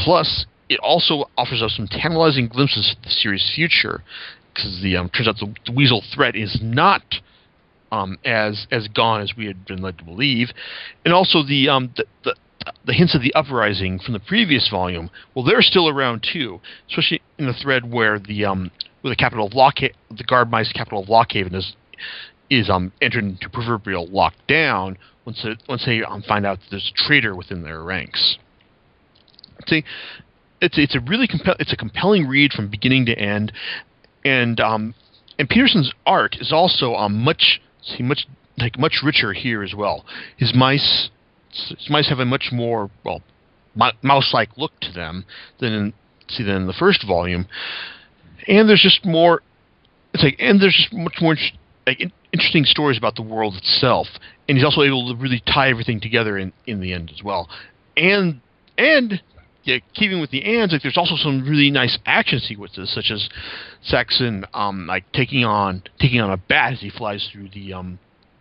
Plus, 0.05 0.47
it 0.69 0.79
also 0.81 1.31
offers 1.37 1.63
us 1.63 1.75
some 1.77 1.89
tantalizing 1.89 2.49
glimpses 2.49 2.95
of 2.97 3.03
the 3.05 3.11
series' 3.11 3.53
future, 3.55 4.03
because 4.53 4.81
the 4.83 4.97
um, 4.97 5.09
turns 5.11 5.29
out 5.29 5.37
the, 5.37 5.55
the 5.67 5.73
Weasel 5.73 6.03
threat 6.15 6.35
is 6.35 6.59
not 6.61 7.03
um, 7.93 8.19
as 8.25 8.67
as 8.71 8.89
gone 8.89 9.21
as 9.21 9.35
we 9.37 9.47
had 9.47 9.65
been 9.65 9.81
led 9.83 9.99
to 9.99 10.05
believe, 10.05 10.49
and 11.05 11.15
also 11.15 11.43
the 11.43 11.69
um, 11.69 11.93
the, 11.97 12.05
the 12.25 12.35
the 12.85 12.93
hints 12.93 13.15
of 13.15 13.23
the 13.23 13.33
uprising 13.35 13.99
from 13.99 14.13
the 14.13 14.21
previous 14.21 14.69
volume, 14.69 15.09
well, 15.35 15.45
they're 15.45 15.63
still 15.63 15.89
around 15.89 16.27
too, 16.33 16.61
especially 16.89 17.23
in 17.39 17.47
the 17.47 17.53
thread 17.53 17.91
where 17.91 18.19
the 18.19 18.45
um, 18.45 18.71
where 19.03 19.11
the 19.11 19.17
capital 19.17 19.47
of 19.47 19.53
Lockhaven, 19.53 19.95
the 20.17 20.25
guard 20.25 20.51
mice 20.51 20.73
capital 20.73 21.03
of 21.03 21.09
Lockhaven 21.09 21.55
is 21.55 21.77
is 22.49 22.71
um 22.71 22.93
entered 23.01 23.25
into 23.25 23.49
proverbial 23.49 24.07
lockdown 24.09 24.97
once 25.25 25.45
it, 25.45 25.63
once 25.69 25.85
they 25.85 26.03
um, 26.03 26.23
find 26.23 26.47
out 26.47 26.59
that 26.61 26.67
there's 26.71 26.93
a 26.95 27.07
traitor 27.07 27.35
within 27.35 27.63
their 27.63 27.83
ranks. 27.83 28.39
See, 29.67 29.85
it's 30.61 30.79
it's 30.79 30.95
a 30.95 31.01
really 31.01 31.27
compel- 31.27 31.57
it's 31.59 31.73
a 31.73 31.77
compelling 31.77 32.27
read 32.27 32.53
from 32.53 32.69
beginning 32.69 33.07
to 33.07 33.19
end, 33.19 33.53
and 34.25 34.61
um, 34.61 34.95
and 35.39 35.49
Petersen's 35.49 35.93
art 36.07 36.37
is 36.41 36.53
also 36.53 36.95
um 36.95 37.23
much 37.23 37.61
see 37.83 38.03
much 38.03 38.27
like 38.59 38.79
much 38.79 39.01
richer 39.05 39.33
here 39.33 39.63
as 39.63 39.75
well. 39.75 40.05
His 40.37 40.55
mice 40.55 41.11
his 41.51 41.91
mice 41.91 42.09
have 42.09 42.21
a 42.21 42.25
much 42.25 42.51
more 42.53 42.91
well 43.05 43.23
mouse-like 44.03 44.57
look 44.57 44.73
to 44.81 44.91
them 44.93 45.25
than 45.61 45.73
in, 45.73 45.93
see 46.29 46.43
than 46.43 46.57
in 46.57 46.67
the 46.67 46.73
first 46.73 47.07
volume, 47.07 47.47
and 48.47 48.69
there's 48.69 48.83
just 48.83 49.05
more. 49.05 49.43
It's 50.15 50.23
like 50.23 50.37
and 50.39 50.61
there's 50.61 50.75
just 50.75 50.93
much 50.93 51.17
more 51.21 51.37
like 51.87 52.11
interesting 52.37 52.65
stories 52.65 52.99
about 52.99 53.17
the 53.17 53.23
world 53.23 53.55
itself, 53.55 54.07
and 54.49 54.57
he's 54.57 54.65
also 54.65 54.83
able 54.83 55.15
to 55.15 55.21
really 55.21 55.43
tie 55.47 55.71
everything 55.71 56.01
together 56.01 56.37
in 56.39 56.53
in 56.67 56.81
the 56.81 56.93
end 56.93 57.11
as 57.15 57.23
well, 57.23 57.49
and 57.97 58.41
and 58.77 59.23
yeah, 59.65 59.79
keeping 59.95 60.21
with 60.21 60.31
the 60.31 60.45
ands, 60.45 60.73
like 60.73 60.83
there's 60.83 60.97
also 60.97 61.17
some 61.17 61.45
really 61.45 61.71
nice 61.71 61.99
action 62.07 62.39
sequences, 62.39 62.93
such 62.95 63.11
as 63.11 63.29
Saxon 63.83 64.45
um, 64.55 64.87
like 64.87 65.11
taking 65.13 65.45
on 65.45 65.83
taking 66.01 66.21
on 66.21 66.31
a 66.31 66.37
bat 66.37 66.75
as 66.75 66.81
he 66.81 66.91
flies 66.91 67.29
through 67.33 67.49
the 67.53 67.73
um, 67.73 67.99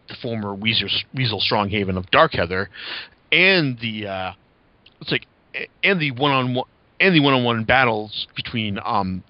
the 0.07 0.15
former 0.21 0.53
Weasel, 0.53 0.87
Weasel 1.15 1.41
Stronghaven 1.41 1.97
of 1.97 2.05
Darkheather, 2.11 2.67
and 3.31 3.79
the 3.79 4.07
uh, 4.07 4.31
it's 5.01 5.11
like 5.11 5.25
and 5.83 5.99
the 5.99 6.11
one 6.11 6.31
on 6.31 6.53
one 6.53 6.67
and 6.99 7.15
the 7.15 7.21
one 7.21 7.33
on 7.33 7.43
one 7.43 7.63
battles 7.63 8.27
between 8.35 8.79
um 8.85 9.23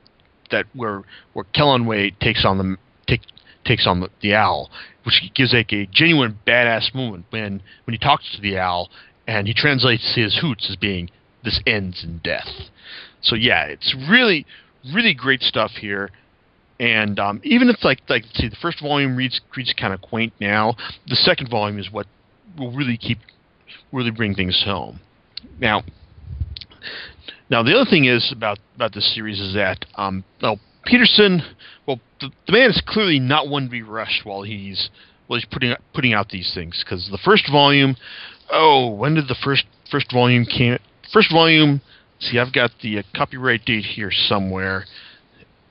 that 0.52 0.66
where 0.74 1.04
where 1.32 1.46
Celanawe 1.56 2.20
takes 2.20 2.44
on 2.46 2.58
the 2.58 2.78
take, 3.08 3.22
takes 3.66 3.88
on 3.88 4.08
the, 4.22 4.34
owl, 4.34 4.70
which 5.04 5.22
gives 5.34 5.54
like 5.54 5.74
a 5.74 5.86
genuine 5.88 6.38
badass 6.46 6.94
moment 6.94 7.26
when 7.30 7.62
when 7.86 7.94
he 7.94 7.98
talks 7.98 8.36
to 8.36 8.42
the 8.42 8.58
owl 8.58 8.90
and 9.28 9.48
he 9.48 9.54
translates 9.54 10.14
his 10.16 10.38
hoots 10.42 10.68
as 10.70 10.76
being 10.76 11.10
this 11.44 11.62
ends 11.66 12.04
in 12.04 12.20
death. 12.24 12.50
So 13.22 13.36
yeah, 13.36 13.66
it's 13.66 13.96
really 14.10 14.46
really 14.94 15.14
great 15.14 15.42
stuff 15.42 15.72
here. 15.72 16.10
And 16.80 17.20
um, 17.20 17.42
even 17.44 17.70
if 17.70 17.84
like 17.84 18.02
like 18.10 18.24
see 18.34 18.50
the 18.50 18.58
first 18.62 18.82
volume 18.82 19.16
reads 19.16 19.40
reads 19.56 19.74
kind 19.74 19.94
of 19.94 20.02
quaint 20.02 20.34
now, 20.40 20.76
the 21.08 21.16
second 21.16 21.50
volume 21.50 21.80
is 21.80 21.92
what 21.92 22.06
will 22.58 22.72
really 22.72 22.98
keep 22.98 23.20
really 23.92 24.12
bring 24.12 24.36
things 24.36 24.62
home. 24.66 25.00
Now, 25.60 25.84
now 27.50 27.64
the 27.64 27.74
other 27.74 27.90
thing 27.90 28.06
is 28.06 28.32
about 28.36 28.60
about 28.76 28.94
this 28.94 29.14
series 29.16 29.40
is 29.40 29.54
that 29.54 29.86
um, 29.96 30.24
well 30.42 30.60
Petersen, 30.86 31.42
well 31.88 32.00
the, 32.22 32.30
the 32.46 32.52
man 32.54 32.70
is 32.70 32.82
clearly 32.86 33.20
not 33.20 33.48
one 33.48 33.66
to 33.66 33.70
be 33.70 33.82
rushed 33.82 34.26
while 34.26 34.44
he's 34.44 34.90
while 35.28 35.40
he's 35.40 35.48
putting 35.52 35.76
putting 35.94 36.14
out 36.14 36.30
these 36.30 36.52
things 36.54 36.84
because 36.84 37.08
the 37.12 37.20
first 37.24 37.50
volume, 37.52 37.96
oh 38.52 38.90
when 38.90 39.16
did 39.16 39.28
the 39.28 39.38
first 39.44 39.66
first 39.90 40.12
volume 40.12 40.46
came 40.46 40.78
first 41.12 41.32
volume? 41.32 41.82
See, 42.20 42.40
I've 42.40 42.54
got 42.54 42.72
the 42.82 43.00
uh, 43.00 43.04
copyright 43.14 43.66
date 43.66 43.84
here 43.84 44.12
somewhere, 44.12 44.86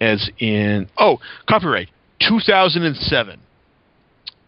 as 0.00 0.30
in 0.38 0.88
oh 0.98 1.18
copyright 1.48 1.88
2007. 2.28 3.40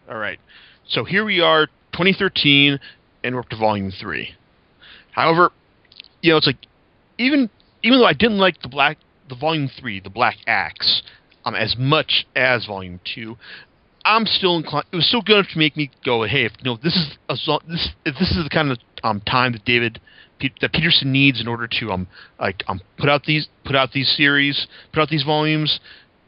All 0.09 0.17
right, 0.17 0.39
so 0.87 1.03
here 1.03 1.25
we 1.25 1.41
are 1.41 1.67
2013 1.93 2.79
and 3.23 3.35
we're 3.35 3.41
up 3.41 3.49
to 3.49 3.57
volume 3.57 3.91
three. 3.91 4.35
However, 5.11 5.51
you 6.21 6.31
know, 6.31 6.37
it's 6.37 6.47
like 6.47 6.65
even 7.17 7.49
even 7.83 7.99
though 7.99 8.05
I 8.05 8.13
didn't 8.13 8.37
like 8.37 8.61
the 8.61 8.69
black 8.69 8.97
the 9.29 9.35
volume 9.35 9.69
three, 9.79 9.99
the 9.99 10.09
Black 10.09 10.37
Axe, 10.47 11.01
um, 11.45 11.55
as 11.55 11.75
much 11.77 12.25
as 12.35 12.65
volume 12.65 12.99
two, 13.03 13.37
I'm 14.05 14.25
still 14.25 14.57
inclined. 14.57 14.85
It 14.91 14.95
was 14.95 15.07
still 15.07 15.21
good 15.21 15.37
enough 15.37 15.51
to 15.51 15.59
make 15.59 15.75
me 15.75 15.91
go, 16.05 16.23
hey, 16.23 16.45
if 16.45 16.53
you 16.59 16.71
know 16.71 16.77
this 16.81 16.95
is 16.95 17.17
a, 17.29 17.35
this 17.67 17.89
this 18.05 18.31
is 18.31 18.43
the 18.43 18.49
kind 18.51 18.71
of 18.71 18.77
um, 19.03 19.21
time 19.21 19.51
that 19.51 19.65
David 19.65 19.99
that 20.61 20.71
Petersen 20.71 21.11
needs 21.11 21.41
in 21.41 21.47
order 21.47 21.67
to 21.79 21.91
um 21.91 22.07
like 22.39 22.63
um 22.67 22.81
put 22.97 23.09
out 23.09 23.23
these 23.23 23.47
put 23.65 23.75
out 23.75 23.91
these 23.91 24.13
series, 24.15 24.67
put 24.93 25.01
out 25.01 25.09
these 25.09 25.23
volumes, 25.23 25.79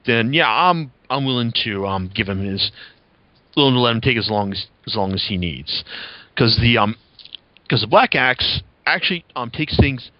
then 0.05 0.33
yeah, 0.33 0.47
I'm 0.47 0.91
I'm 1.09 1.25
willing 1.25 1.53
to 1.63 1.85
um 1.85 2.11
give 2.13 2.27
him 2.27 2.43
his 2.43 2.71
willing 3.55 3.75
to 3.75 3.79
let 3.79 3.95
him 3.95 4.01
take 4.01 4.17
as 4.17 4.29
long 4.29 4.51
as 4.51 4.67
as 4.85 4.95
long 4.95 5.13
as 5.13 5.25
he 5.27 5.37
needs 5.37 5.83
because 6.33 6.59
the 6.61 6.77
um 6.77 6.95
because 7.63 7.81
the 7.81 7.87
Black 7.87 8.15
Axe 8.15 8.61
actually 8.85 9.23
um 9.35 9.51
takes 9.51 9.77
things 9.77 10.11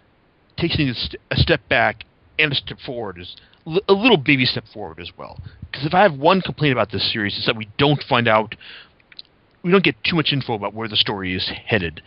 takes 0.57 0.75
things 0.77 1.15
a 1.31 1.35
step 1.35 1.61
back 1.67 2.03
and 2.39 2.51
a 2.51 2.55
step 2.55 2.79
forward 2.79 3.19
is 3.19 3.35
a 3.87 3.93
little 3.93 4.17
baby 4.17 4.45
step 4.45 4.63
forward 4.73 4.99
as 4.99 5.11
well. 5.17 5.39
Because 5.71 5.85
if 5.85 5.93
I 5.93 6.01
have 6.01 6.13
one 6.17 6.41
complaint 6.41 6.71
about 6.71 6.91
this 6.91 7.11
series, 7.11 7.37
is 7.37 7.45
that 7.45 7.55
we 7.55 7.69
don't 7.77 8.01
find 8.07 8.27
out, 8.27 8.55
we 9.63 9.71
don't 9.71 9.83
get 9.83 9.95
too 10.03 10.15
much 10.15 10.31
info 10.31 10.53
about 10.53 10.73
where 10.73 10.87
the 10.87 10.95
story 10.95 11.35
is 11.35 11.51
headed. 11.65 12.01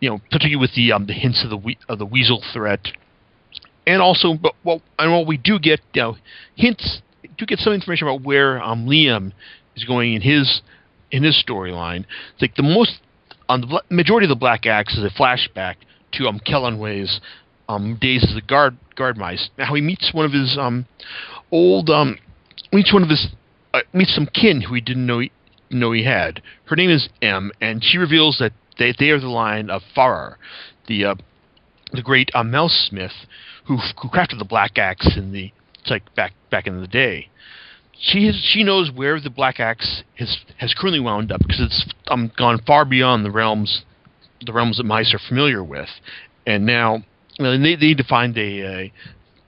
You 0.00 0.10
know, 0.10 0.18
particularly 0.30 0.56
with 0.56 0.74
the 0.74 0.92
um, 0.92 1.06
the 1.06 1.12
hints 1.12 1.44
of 1.44 1.50
the 1.50 1.56
we- 1.56 1.78
of 1.88 1.98
the 1.98 2.06
weasel 2.06 2.42
threat, 2.52 2.88
and 3.86 4.00
also, 4.00 4.34
but 4.34 4.54
well, 4.64 4.82
and 4.98 5.12
while 5.12 5.24
we 5.24 5.36
do 5.36 5.58
get 5.58 5.80
you 5.94 6.02
know 6.02 6.16
hints 6.56 7.02
do 7.36 7.46
get 7.46 7.58
some 7.58 7.72
information 7.72 8.08
about 8.08 8.22
where 8.22 8.60
um, 8.62 8.86
Lieam 8.86 9.32
is 9.76 9.84
going 9.84 10.14
in 10.14 10.22
his 10.22 10.62
in 11.12 11.22
his 11.22 11.42
storyline. 11.46 12.04
Like 12.40 12.56
the 12.56 12.62
most 12.62 13.00
on 13.48 13.60
the 13.60 13.66
bla- 13.66 13.82
majority 13.90 14.24
of 14.24 14.30
the 14.30 14.36
Black 14.36 14.66
Axe 14.66 14.96
is 14.96 15.04
a 15.04 15.10
flashback 15.10 15.76
to 16.12 16.26
um 16.26 16.40
Celanawe's 16.44 17.20
um 17.72 17.96
days 18.00 18.24
as 18.28 18.36
a 18.36 18.46
guard 18.46 18.76
guard 18.96 19.16
mice. 19.16 19.50
Now 19.58 19.74
he 19.74 19.80
meets 19.80 20.12
one 20.12 20.26
of 20.26 20.32
his 20.32 20.56
um 20.58 20.86
old 21.50 21.90
um 21.90 22.18
meets 22.72 22.92
one 22.92 23.02
of 23.02 23.08
his 23.08 23.28
uh, 23.74 23.80
meets 23.92 24.14
some 24.14 24.26
kin 24.26 24.60
who 24.62 24.74
he 24.74 24.80
didn't 24.80 25.06
know 25.06 25.20
he, 25.20 25.32
know 25.70 25.92
he 25.92 26.04
had. 26.04 26.42
Her 26.64 26.76
name 26.76 26.90
is 26.90 27.08
Em, 27.20 27.50
and 27.60 27.82
she 27.82 27.98
reveals 27.98 28.38
that 28.38 28.52
they 28.78 28.94
they 28.98 29.10
are 29.10 29.20
the 29.20 29.28
line 29.28 29.70
of 29.70 29.82
Farrer, 29.94 30.38
the 30.86 31.04
uh, 31.04 31.14
the 31.92 32.02
great 32.02 32.30
uh, 32.34 32.44
mouse 32.44 32.86
smith 32.88 33.12
who 33.66 33.76
who 34.00 34.08
crafted 34.08 34.38
the 34.38 34.44
Black 34.44 34.78
Axe 34.78 35.16
in 35.16 35.32
the 35.32 35.52
like 35.88 36.14
back 36.14 36.32
back 36.50 36.66
in 36.66 36.80
the 36.80 36.86
day. 36.86 37.28
She 37.98 38.26
has, 38.26 38.34
she 38.34 38.64
knows 38.64 38.90
where 38.90 39.20
the 39.20 39.30
Black 39.30 39.60
Axe 39.60 40.02
has 40.18 40.38
has 40.56 40.74
currently 40.74 41.00
wound 41.00 41.30
up 41.30 41.40
because 41.40 41.60
it's 41.60 41.94
um, 42.08 42.32
gone 42.36 42.60
far 42.66 42.84
beyond 42.84 43.24
the 43.24 43.30
realms 43.30 43.82
the 44.44 44.52
realms 44.52 44.78
that 44.78 44.84
mice 44.84 45.14
are 45.14 45.20
familiar 45.28 45.62
with, 45.62 45.88
and 46.46 46.66
now 46.66 47.04
you 47.38 47.44
know, 47.44 47.52
they, 47.52 47.76
they 47.76 47.86
need 47.86 47.98
to 47.98 48.04
find 48.04 48.36
a, 48.36 48.40
a 48.40 48.92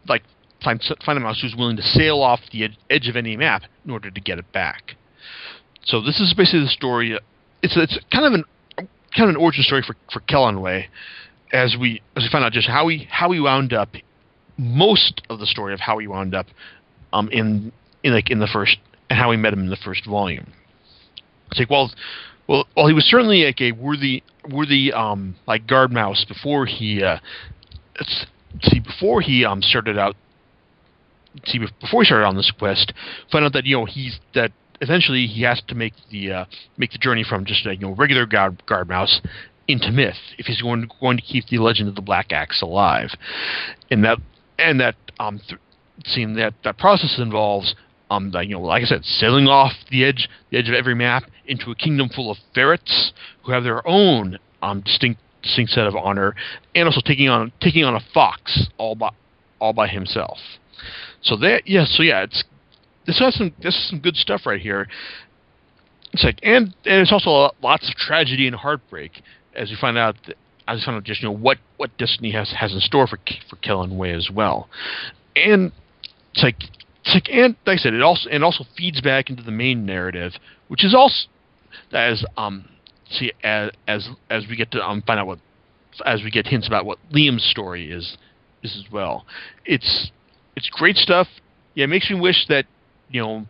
like 0.09 0.23
find 0.62 0.83
find 1.05 1.19
a 1.19 1.21
mouse 1.21 1.41
who's 1.41 1.55
willing 1.57 1.76
to 1.76 1.83
sail 1.83 2.21
off 2.21 2.41
the 2.53 2.64
ed- 2.64 2.76
edge 2.91 3.09
of 3.09 3.17
any 3.17 3.37
map 3.37 3.62
in 3.85 3.91
order 3.91 4.11
to 4.11 4.21
get 4.21 4.38
it 4.38 4.50
back. 4.53 4.97
So 5.85 6.00
this 6.00 6.21
is 6.21 6.35
basically 6.37 6.61
the 6.61 6.69
story. 6.69 7.19
It's 7.62 7.76
it's 7.76 7.99
kind 8.12 8.26
of 8.26 8.33
an 8.33 8.45
kind 9.14 9.29
of 9.29 9.29
an 9.31 9.37
origin 9.37 9.62
story 9.62 9.83
for 9.87 9.97
for 10.12 10.21
Celanawe, 10.21 10.87
as 11.53 11.76
we 11.79 12.03
as 12.17 12.25
we 12.25 12.29
find 12.31 12.45
out 12.45 12.53
just 12.53 12.69
how 12.69 12.88
he 12.88 13.07
how 13.11 13.31
he 13.31 13.41
wound 13.41 13.73
up 13.73 13.91
most 14.57 15.23
of 15.29 15.38
the 15.38 15.47
story 15.47 15.75
of 15.75 15.81
how 15.81 15.99
he 15.99 16.07
wound 16.07 16.35
up 16.35 16.47
um 17.12 17.29
in 17.31 17.73
in 18.03 18.12
like 18.12 18.31
in 18.31 18.38
the 18.38 18.47
first 18.47 18.79
and 19.11 19.19
how 19.19 19.31
we 19.31 19.37
met 19.37 19.53
him 19.53 19.61
in 19.61 19.71
the 19.71 19.76
first 19.76 20.07
volume. 20.07 20.53
It's 21.50 21.59
like 21.59 21.71
well 21.71 21.93
well 22.49 22.67
well 22.76 22.87
he 22.87 22.95
was 22.95 23.05
certainly 23.05 23.45
like 23.45 23.61
a 23.61 23.73
worthy 23.73 24.23
worthy 24.50 24.93
um 24.93 25.37
like 25.47 25.67
guard 25.67 25.93
mouse 25.93 26.25
before 26.26 26.67
he 26.67 27.03
uh 27.03 27.19
see 28.63 28.81
before 28.81 29.21
he 29.21 29.45
um 29.45 29.61
started 29.63 29.99
out 29.99 30.17
see 31.45 31.59
before 31.59 32.03
he 32.03 32.07
started 32.07 32.25
on 32.25 32.37
this 32.37 32.53
quest 32.59 32.93
find 33.31 33.45
out 33.45 33.53
that 33.53 33.65
you 33.65 33.77
know 33.77 33.85
he's 33.85 34.19
that 34.35 34.53
eventually 34.81 35.27
he 35.27 35.43
has 35.43 35.63
to 35.69 35.75
make 35.75 35.95
the 36.11 36.33
uh, 36.33 36.45
make 36.77 36.93
the 36.93 36.99
journey 36.99 37.25
from 37.25 37.45
just 37.45 37.67
a 37.67 37.75
you 37.75 37.81
know 37.81 37.95
regular 37.95 38.27
guard, 38.27 38.65
guard 38.67 38.89
mouse 38.89 39.21
into 39.67 39.91
myth 39.91 40.17
if 40.39 40.47
he's 40.47 40.61
going 40.61 40.83
to, 40.83 40.89
going 41.01 41.17
to 41.17 41.23
keep 41.23 41.47
the 41.49 41.59
legend 41.59 41.89
of 41.89 41.95
the 41.95 42.03
Black 42.03 42.33
Axe 42.33 42.63
alive, 42.63 43.11
and 43.91 44.05
that 44.05 44.19
and 44.59 44.81
that 44.81 44.95
um 45.19 45.41
th- 45.49 45.61
seeing 46.05 46.35
that 46.35 46.55
that 46.65 46.79
process 46.79 47.19
involves 47.19 47.75
um 48.11 48.31
the, 48.31 48.41
you 48.41 48.55
know 48.55 48.61
like 48.61 48.83
I 48.83 48.87
said 48.87 49.05
sailing 49.05 49.47
off 49.47 49.73
the 49.91 50.05
edge 50.05 50.29
the 50.51 50.59
edge 50.59 50.69
of 50.69 50.75
every 50.75 50.95
map 50.95 51.25
into 51.47 51.71
a 51.71 51.75
kingdom 51.75 52.09
full 52.09 52.31
of 52.31 52.37
ferrets 52.55 53.13
who 53.45 53.53
have 53.53 53.65
their 53.65 53.87
own 53.87 54.39
um 54.63 54.81
distinct 54.81 55.21
distinct 55.45 55.71
set 55.73 55.87
of 55.87 55.95
honor 55.95 56.35
and 56.75 56.89
also 56.89 57.01
taking 57.05 57.29
on 57.29 57.53
taking 57.61 57.85
on 57.85 57.95
a 57.95 58.01
fox 58.13 58.69
all 58.79 58.95
by 58.95 59.11
all 59.61 59.73
by 59.73 59.87
himself. 59.87 60.39
So 61.23 61.37
that 61.37 61.63
yeah 61.67 61.85
so 61.85 62.03
yeah 62.03 62.23
it's 62.23 62.45
this 63.07 63.19
has 63.21 63.35
some 63.37 63.53
this 63.63 63.75
is 63.75 63.89
some 63.89 64.01
good 64.01 64.17
stuff 64.17 64.47
right 64.47 64.61
here. 64.61 64.89
It's 66.13 66.25
like 66.25 66.41
and 66.43 66.75
and 66.85 67.01
it's 67.01 67.13
also 67.13 67.55
lots 67.63 67.89
of 67.89 67.95
tragedy 67.95 68.47
and 68.47 68.57
heartbreak 68.57 69.23
as 69.55 69.71
we 69.71 69.77
find 69.81 69.97
out. 69.97 70.17
That, 70.27 70.37
we 70.67 70.81
find 70.83 70.97
out 70.97 71.05
just 71.05 71.23
you 71.23 71.29
know 71.29 71.37
what 71.37 71.59
what 71.77 71.97
Destiny 71.99 72.33
has 72.33 72.53
has 72.59 72.73
in 72.73 72.81
store 72.81 73.07
for 73.07 73.19
for 73.49 73.57
Celanawe 73.57 74.17
as 74.17 74.31
well, 74.31 74.69
and 75.37 75.73
it's 76.33 76.43
like 76.43 76.57
it's 77.05 77.15
like 77.15 77.29
and 77.31 77.55
like 77.67 77.75
I 77.75 77.83
said 77.83 77.95
it 77.95 78.03
also 78.03 78.31
and 78.31 78.43
also 78.43 78.65
feeds 78.77 79.01
back 79.01 79.29
into 79.29 79.43
the 79.43 79.51
main 79.51 79.85
narrative, 79.85 80.33
which 80.69 80.85
is 80.85 80.95
also 80.95 81.29
as 81.93 82.25
um 82.37 82.69
see 83.11 83.33
as 83.43 83.71
as 83.87 84.09
as 84.31 84.45
we 84.49 84.57
get 84.57 84.71
to 84.73 84.83
um 84.83 85.03
find 85.03 85.21
out 85.21 85.27
what 85.27 85.39
as 86.05 86.23
we 86.23 86.31
get 86.31 86.47
hints 86.47 86.67
about 86.67 86.85
what 86.85 86.99
Lieam's 87.11 87.45
story 87.45 87.91
is 87.91 88.17
is 88.63 88.77
as 88.77 88.93
well. 88.93 89.27
It's 89.65 90.11
it's 90.57 90.69
great 90.71 90.97
stuff. 90.97 91.29
Yeah, 91.75 91.85
it 91.85 91.89
makes 91.89 92.11
me 92.11 92.19
wish 92.19 92.47
that 92.49 92.67
you 93.11 93.23
know, 93.23 93.47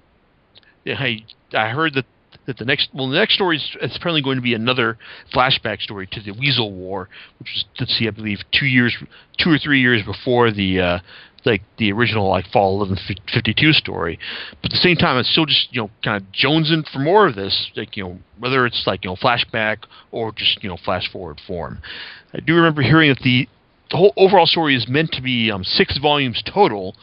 I 0.87 1.25
I 1.53 1.69
heard 1.69 1.95
that 1.95 2.05
that 2.47 2.59
the 2.59 2.65
next 2.65 2.91
well 2.93 3.09
the 3.09 3.17
next 3.17 3.35
story 3.35 3.57
is 3.57 3.97
apparently 3.97 4.23
going 4.23 4.37
to 4.37 4.43
be 4.43 4.55
another 4.55 4.99
flashback 5.35 5.81
story 5.81 6.07
to 6.13 6.21
the 6.21 6.33
Weasel 6.33 6.73
War, 6.73 7.09
which 7.39 7.49
was 7.55 7.65
let's 7.81 7.97
see 7.97 8.07
I 8.07 8.11
believe 8.11 8.39
two 8.53 8.67
years 8.67 8.95
two 9.39 9.51
or 9.51 9.59
three 9.59 9.81
years 9.81 10.03
before 10.05 10.51
the 10.51 10.81
uh, 10.81 10.99
like 11.45 11.63
the 11.79 11.93
original 11.93 12.29
like 12.29 12.47
fall 12.47 12.79
1152 12.79 13.73
story. 13.73 14.19
But 14.63 14.71
at 14.71 14.75
the 14.75 14.79
same 14.79 14.97
time, 14.97 15.19
it's 15.19 15.31
still 15.31 15.47
just 15.47 15.69
you 15.73 15.83
know 15.83 15.91
kind 16.03 16.23
of 16.23 16.31
jonesing 16.33 16.89
for 16.91 16.99
more 16.99 17.27
of 17.27 17.35
this, 17.35 17.71
like 17.77 17.97
you 17.97 18.05
know 18.05 18.19
whether 18.39 18.67
it's 18.67 18.85
like 18.87 19.05
you 19.05 19.11
know 19.11 19.17
flashback 19.17 19.85
or 20.11 20.33
just 20.33 20.63
you 20.63 20.69
know 20.69 20.77
flash 20.85 21.11
forward 21.11 21.41
form. 21.47 21.81
I 22.33 22.41
do 22.41 22.55
remember 22.55 22.83
hearing 22.83 23.11
that 23.11 23.21
the 23.21 23.49
the 23.91 23.97
whole 23.97 24.13
overall 24.17 24.47
story 24.47 24.75
is 24.75 24.87
meant 24.89 25.13
to 25.13 25.23
be 25.23 25.51
um, 25.51 25.65
six 25.65 25.99
volumes 25.99 26.43
total, 26.45 26.95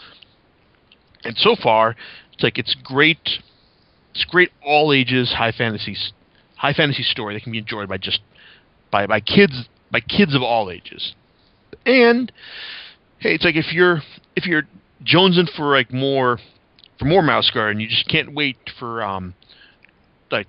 and 1.24 1.38
so 1.38 1.56
far 1.62 1.96
it's 2.34 2.44
like 2.44 2.58
it's 2.58 2.76
great. 2.84 3.30
It's 4.14 4.26
great 4.26 4.52
all 4.66 4.92
ages 4.92 5.34
high 5.38 5.52
fantasy 5.52 5.96
high 6.58 6.74
fantasy 6.74 7.04
story 7.04 7.34
that 7.34 7.44
can 7.44 7.52
be 7.52 7.58
enjoyed 7.58 7.88
by 7.88 7.98
just 7.98 8.20
by 8.92 9.08
by 9.08 9.20
kids 9.20 9.68
by 9.92 10.00
kids 10.00 10.36
of 10.36 10.42
all 10.42 10.70
ages. 10.70 11.14
And 11.86 12.32
hey, 13.20 13.36
it's 13.36 13.46
like 13.46 13.56
if 13.56 13.72
you're 13.72 14.02
if 14.36 14.46
you're 14.46 14.64
jonesing 15.06 15.50
for 15.56 15.76
like 15.76 15.92
more 15.92 16.40
for 17.00 17.06
more 17.06 17.22
Mouse 17.22 17.50
Guard 17.50 17.72
and 17.72 17.82
you 17.82 17.88
just 17.88 18.08
can't 18.08 18.34
wait 18.34 18.58
for 18.80 19.04
um 19.04 19.34
like 20.32 20.48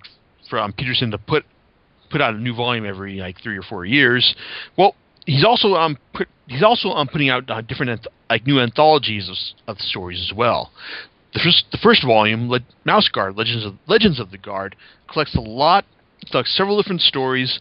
for 0.49 0.59
um, 0.59 0.73
Petersen 0.73 1.11
to 1.11 1.17
put 1.17 1.45
put 2.11 2.21
out 2.21 2.33
a 2.35 2.37
new 2.37 2.55
volume 2.55 2.85
every 2.85 3.15
like 3.15 3.41
three 3.41 3.57
or 3.57 3.63
four 3.63 3.85
years. 3.85 4.35
Well, 4.77 4.95
he's 5.25 5.43
also 5.43 5.73
um 5.73 5.97
put, 6.13 6.27
he's 6.47 6.63
also 6.63 6.89
um 6.89 7.07
putting 7.07 7.29
out 7.29 7.49
uh, 7.49 7.61
different 7.61 8.07
like 8.29 8.45
new 8.45 8.59
anthologies 8.59 9.29
of, 9.29 9.35
of 9.75 9.79
stories 9.79 10.25
as 10.29 10.35
well. 10.35 10.71
The 11.33 11.39
first, 11.39 11.65
the 11.71 11.79
first 11.81 12.05
volume, 12.05 12.47
Le- 12.47 12.59
Mouse 12.85 13.07
Guard, 13.07 13.35
Legends 13.35 13.65
of 13.65 13.73
Legends 13.87 14.19
of 14.19 14.29
the 14.29 14.37
Guard, 14.37 14.75
collects 15.11 15.35
a 15.35 15.41
lot, 15.41 15.83
collects 16.29 16.55
several 16.55 16.79
different 16.79 17.01
stories 17.01 17.59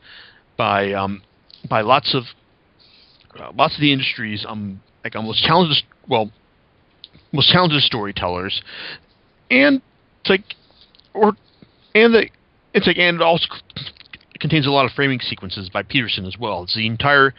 by 0.59 0.93
um, 0.93 1.23
by 1.69 1.81
lots 1.81 2.15
of 2.15 2.25
uh, 3.41 3.51
lots 3.55 3.75
of 3.75 3.81
the 3.81 3.93
industries, 3.93 4.45
um, 4.47 4.83
like 5.05 5.17
almost 5.17 5.45
talented, 5.45 5.83
well, 6.09 6.31
most 7.33 7.51
talented 7.51 7.83
storytellers, 7.83 8.63
and 9.51 9.83
it's 10.21 10.31
like, 10.31 10.45
or 11.15 11.35
and 11.95 12.15
the 12.15 12.29
it's 12.75 12.87
like 12.87 12.99
and 12.99 13.17
it 13.17 13.23
also 13.23 13.47
contains 14.41 14.67
a 14.67 14.71
lot 14.71 14.85
of 14.85 14.93
framing 14.93 15.21
sequences 15.21 15.69
by 15.69 15.83
Petersen 15.83 16.27
as 16.27 16.37
well. 16.39 16.63
It's 16.65 16.75
the 16.75 16.87
entire 16.87 17.35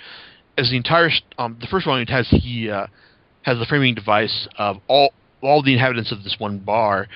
as 0.58 0.70
the 0.70 0.78
entire 0.78 1.10
um, 1.38 1.58
the 1.60 1.68
first 1.68 1.86
volume 1.86 2.08
has 2.08 2.28
he 2.30 2.70
uh, 2.70 2.88
has 3.44 3.58
the 3.58 3.66
framing 3.66 3.96
device 3.96 4.48
of 4.58 4.78
all 4.88 5.14
all 5.42 5.62
the 5.62 5.74
inhabitants 5.74 6.12
of 6.12 6.24
this 6.24 6.36
one 6.40 6.60
bar 6.60 7.08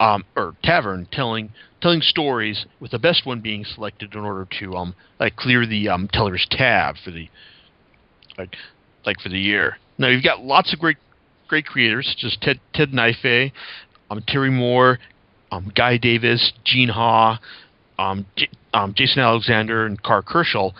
um, 0.00 0.24
or 0.36 0.54
tavern 0.62 1.06
telling 1.12 1.50
telling 1.80 2.00
stories, 2.00 2.64
with 2.80 2.92
the 2.92 2.98
best 2.98 3.26
one 3.26 3.40
being 3.40 3.64
selected 3.64 4.14
in 4.14 4.20
order 4.20 4.46
to 4.60 4.74
um 4.74 4.94
like 5.20 5.36
clear 5.36 5.66
the 5.66 5.88
um 5.88 6.08
teller's 6.12 6.46
tab 6.50 6.96
for 7.04 7.10
the 7.10 7.28
like 8.38 8.56
like 9.04 9.20
for 9.20 9.28
the 9.28 9.38
year. 9.38 9.78
Now 9.98 10.08
you've 10.08 10.24
got 10.24 10.42
lots 10.42 10.72
of 10.72 10.78
great 10.78 10.96
great 11.48 11.66
creators, 11.66 12.14
just 12.18 12.40
Ted 12.40 12.60
Ted 12.72 12.90
Naifeh, 12.90 13.52
um 14.10 14.22
Terry 14.26 14.50
Moore, 14.50 14.98
um 15.50 15.70
Guy 15.74 15.96
Davis, 15.96 16.52
Gene 16.64 16.88
Ha, 16.88 17.40
um, 17.98 18.26
J- 18.36 18.48
um 18.72 18.94
Jason 18.96 19.20
Alexander, 19.20 19.86
and 19.86 20.02
Karl 20.02 20.22
Kerschl, 20.22 20.72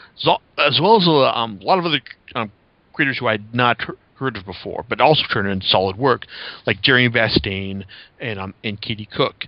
as 0.59 0.81
well 0.81 0.97
as 0.97 1.07
a 1.07 1.39
um, 1.39 1.59
lot 1.61 1.79
of 1.79 1.85
other 1.85 2.01
um, 2.35 2.51
creators 2.93 3.19
who 3.19 3.27
I 3.27 3.33
had 3.33 3.55
not 3.55 3.79
heard 4.17 4.37
of 4.37 4.45
before, 4.45 4.85
but 4.89 5.01
also 5.01 5.23
turn 5.33 5.47
in 5.47 5.61
solid 5.61 5.97
work, 5.97 6.27
like 6.67 6.81
Jeremy 6.83 7.09
Bastian 7.09 7.85
and 8.21 8.39
um 8.39 8.55
and 8.65 8.81
Katie 8.81 9.09
Cook. 9.11 9.47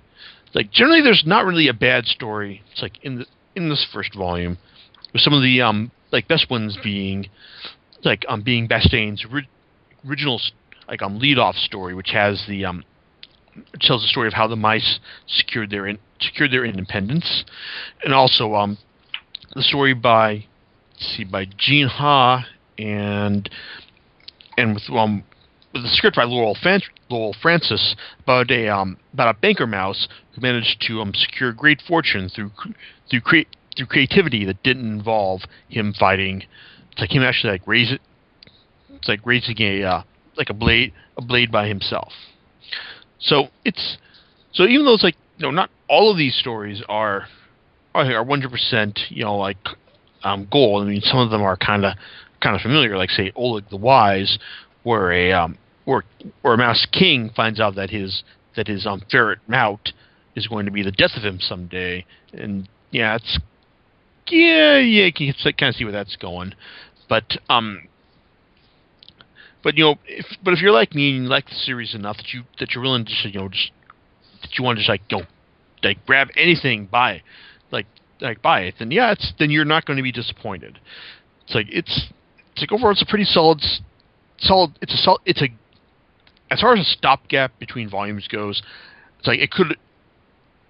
Like 0.54 0.70
generally, 0.70 1.02
there's 1.02 1.24
not 1.26 1.44
really 1.44 1.68
a 1.68 1.74
bad 1.74 2.06
story. 2.06 2.62
It's 2.72 2.82
like 2.82 3.02
in 3.04 3.18
the 3.18 3.26
in 3.54 3.68
this 3.68 3.86
first 3.92 4.14
volume, 4.14 4.58
with 5.12 5.22
some 5.22 5.32
of 5.32 5.42
the 5.42 5.60
um 5.62 5.90
like 6.12 6.28
best 6.28 6.50
ones 6.50 6.78
being 6.82 7.28
like 8.04 8.24
um 8.28 8.42
being 8.42 8.66
Bastian's 8.66 9.24
original 10.08 10.40
like 10.88 11.02
um 11.02 11.18
lead 11.18 11.38
off 11.38 11.56
story, 11.56 11.94
which 11.94 12.10
has 12.10 12.44
the 12.48 12.64
um 12.64 12.84
tells 13.80 14.02
the 14.02 14.08
story 14.08 14.28
of 14.28 14.34
how 14.34 14.46
the 14.46 14.56
mice 14.56 15.00
secured 15.26 15.70
their 15.70 15.86
in, 15.86 15.98
secured 16.20 16.50
their 16.50 16.64
independence, 16.64 17.44
and 18.04 18.12
also 18.12 18.54
um 18.54 18.78
the 19.54 19.62
story 19.62 19.94
by 19.94 20.44
see 20.98 21.24
by 21.24 21.46
Gene 21.56 21.88
Ha 21.88 22.46
and 22.78 23.48
and 24.56 24.74
with 24.74 24.84
um 24.90 25.24
with 25.72 25.82
the 25.82 25.88
script 25.88 26.16
by 26.16 26.24
Lowell, 26.24 26.56
Fan- 26.62 26.80
Lowell 27.10 27.34
Francis 27.40 27.96
about 28.22 28.50
a 28.50 28.68
um 28.68 28.96
about 29.12 29.34
a 29.34 29.38
banker 29.38 29.66
mouse 29.66 30.08
who 30.34 30.40
managed 30.40 30.82
to 30.86 31.00
um 31.00 31.12
secure 31.14 31.52
great 31.52 31.82
fortune 31.86 32.28
through 32.28 32.50
through 33.10 33.44
through 33.76 33.86
creativity 33.86 34.44
that 34.44 34.62
didn't 34.62 34.86
involve 34.86 35.42
him 35.68 35.92
fighting. 35.98 36.44
It's 36.92 37.00
like 37.00 37.14
him 37.14 37.22
actually 37.22 37.52
like 37.52 37.66
raise. 37.66 37.92
It's 38.98 39.08
like 39.08 39.20
raising 39.24 39.56
a 39.60 39.82
uh, 39.82 40.02
like 40.36 40.50
a 40.50 40.54
blade 40.54 40.92
a 41.16 41.22
blade 41.22 41.50
by 41.50 41.68
himself. 41.68 42.12
So 43.18 43.48
it's 43.64 43.98
so 44.52 44.64
even 44.64 44.84
though 44.84 44.94
it's 44.94 45.04
like 45.04 45.16
you 45.38 45.46
know 45.46 45.50
not 45.50 45.70
all 45.88 46.10
of 46.10 46.18
these 46.18 46.34
stories 46.36 46.82
are 46.88 47.26
are 47.94 48.24
one 48.24 48.40
hundred 48.40 48.52
percent 48.52 48.98
you 49.08 49.24
know 49.24 49.36
like 49.36 49.58
um, 50.24 50.48
gold. 50.50 50.82
I 50.82 50.86
mean 50.86 51.00
some 51.02 51.18
of 51.18 51.30
them 51.30 51.42
are 51.42 51.56
kind 51.56 51.84
of 51.84 51.94
kind 52.40 52.54
of 52.54 52.62
familiar, 52.62 52.96
like 52.96 53.10
say 53.10 53.32
Oleg 53.34 53.64
the 53.70 53.76
Wise, 53.76 54.38
where 54.82 55.12
a 55.12 55.32
um, 55.32 55.58
where 55.84 56.04
where 56.42 56.54
a 56.54 56.58
mouse 56.58 56.86
king 56.92 57.30
finds 57.34 57.60
out 57.60 57.74
that 57.76 57.90
his 57.90 58.22
that 58.56 58.66
his 58.66 58.86
um, 58.86 59.02
ferret 59.10 59.38
Mout 59.48 59.92
is 60.34 60.46
going 60.46 60.66
to 60.66 60.72
be 60.72 60.82
the 60.82 60.92
death 60.92 61.12
of 61.16 61.24
him 61.24 61.38
someday, 61.40 62.04
and 62.32 62.68
yeah, 62.90 63.16
it's 63.16 63.38
yeah 64.28 64.78
yeah 64.78 65.06
you 65.06 65.12
can 65.12 65.34
kind 65.54 65.70
of 65.70 65.74
see 65.76 65.84
where 65.84 65.92
that's 65.92 66.16
going, 66.16 66.54
but 67.08 67.38
um 67.48 67.88
but 69.66 69.76
you 69.76 69.82
know, 69.82 69.96
if 70.06 70.26
but 70.44 70.54
if 70.54 70.60
you're 70.60 70.70
like 70.70 70.94
me 70.94 71.16
and 71.16 71.24
you 71.24 71.28
like 71.28 71.48
the 71.48 71.54
series 71.56 71.92
enough 71.92 72.18
that 72.18 72.32
you 72.32 72.44
that 72.60 72.70
you're 72.72 72.84
willing 72.84 73.04
to 73.04 73.10
just 73.10 73.24
you 73.24 73.40
know 73.40 73.48
just 73.48 73.72
that 74.40 74.56
you 74.56 74.62
want 74.62 74.76
to 74.76 74.80
just 74.80 74.88
like 74.88 75.02
know, 75.10 75.22
like 75.82 76.06
grab 76.06 76.28
anything, 76.36 76.86
buy 76.86 77.20
like 77.72 77.86
like 78.20 78.40
buy 78.40 78.60
it, 78.60 78.74
then 78.78 78.92
yeah, 78.92 79.10
it's 79.10 79.32
then 79.40 79.50
you're 79.50 79.64
not 79.64 79.84
going 79.84 79.96
to 79.96 80.04
be 80.04 80.12
disappointed. 80.12 80.78
It's 81.42 81.54
like 81.56 81.66
it's 81.68 82.12
it's 82.52 82.60
like 82.60 82.70
overall 82.70 82.92
it's 82.92 83.02
a 83.02 83.06
pretty 83.06 83.24
solid 83.24 83.60
solid 84.38 84.78
it's 84.80 84.94
a 84.94 84.98
solid 84.98 85.22
it's 85.24 85.42
a 85.42 85.48
as 86.48 86.60
far 86.60 86.74
as 86.74 86.78
a 86.78 86.84
stopgap 86.84 87.58
between 87.58 87.90
volumes 87.90 88.28
goes, 88.28 88.62
it's 89.18 89.26
like 89.26 89.40
it 89.40 89.50
could 89.50 89.76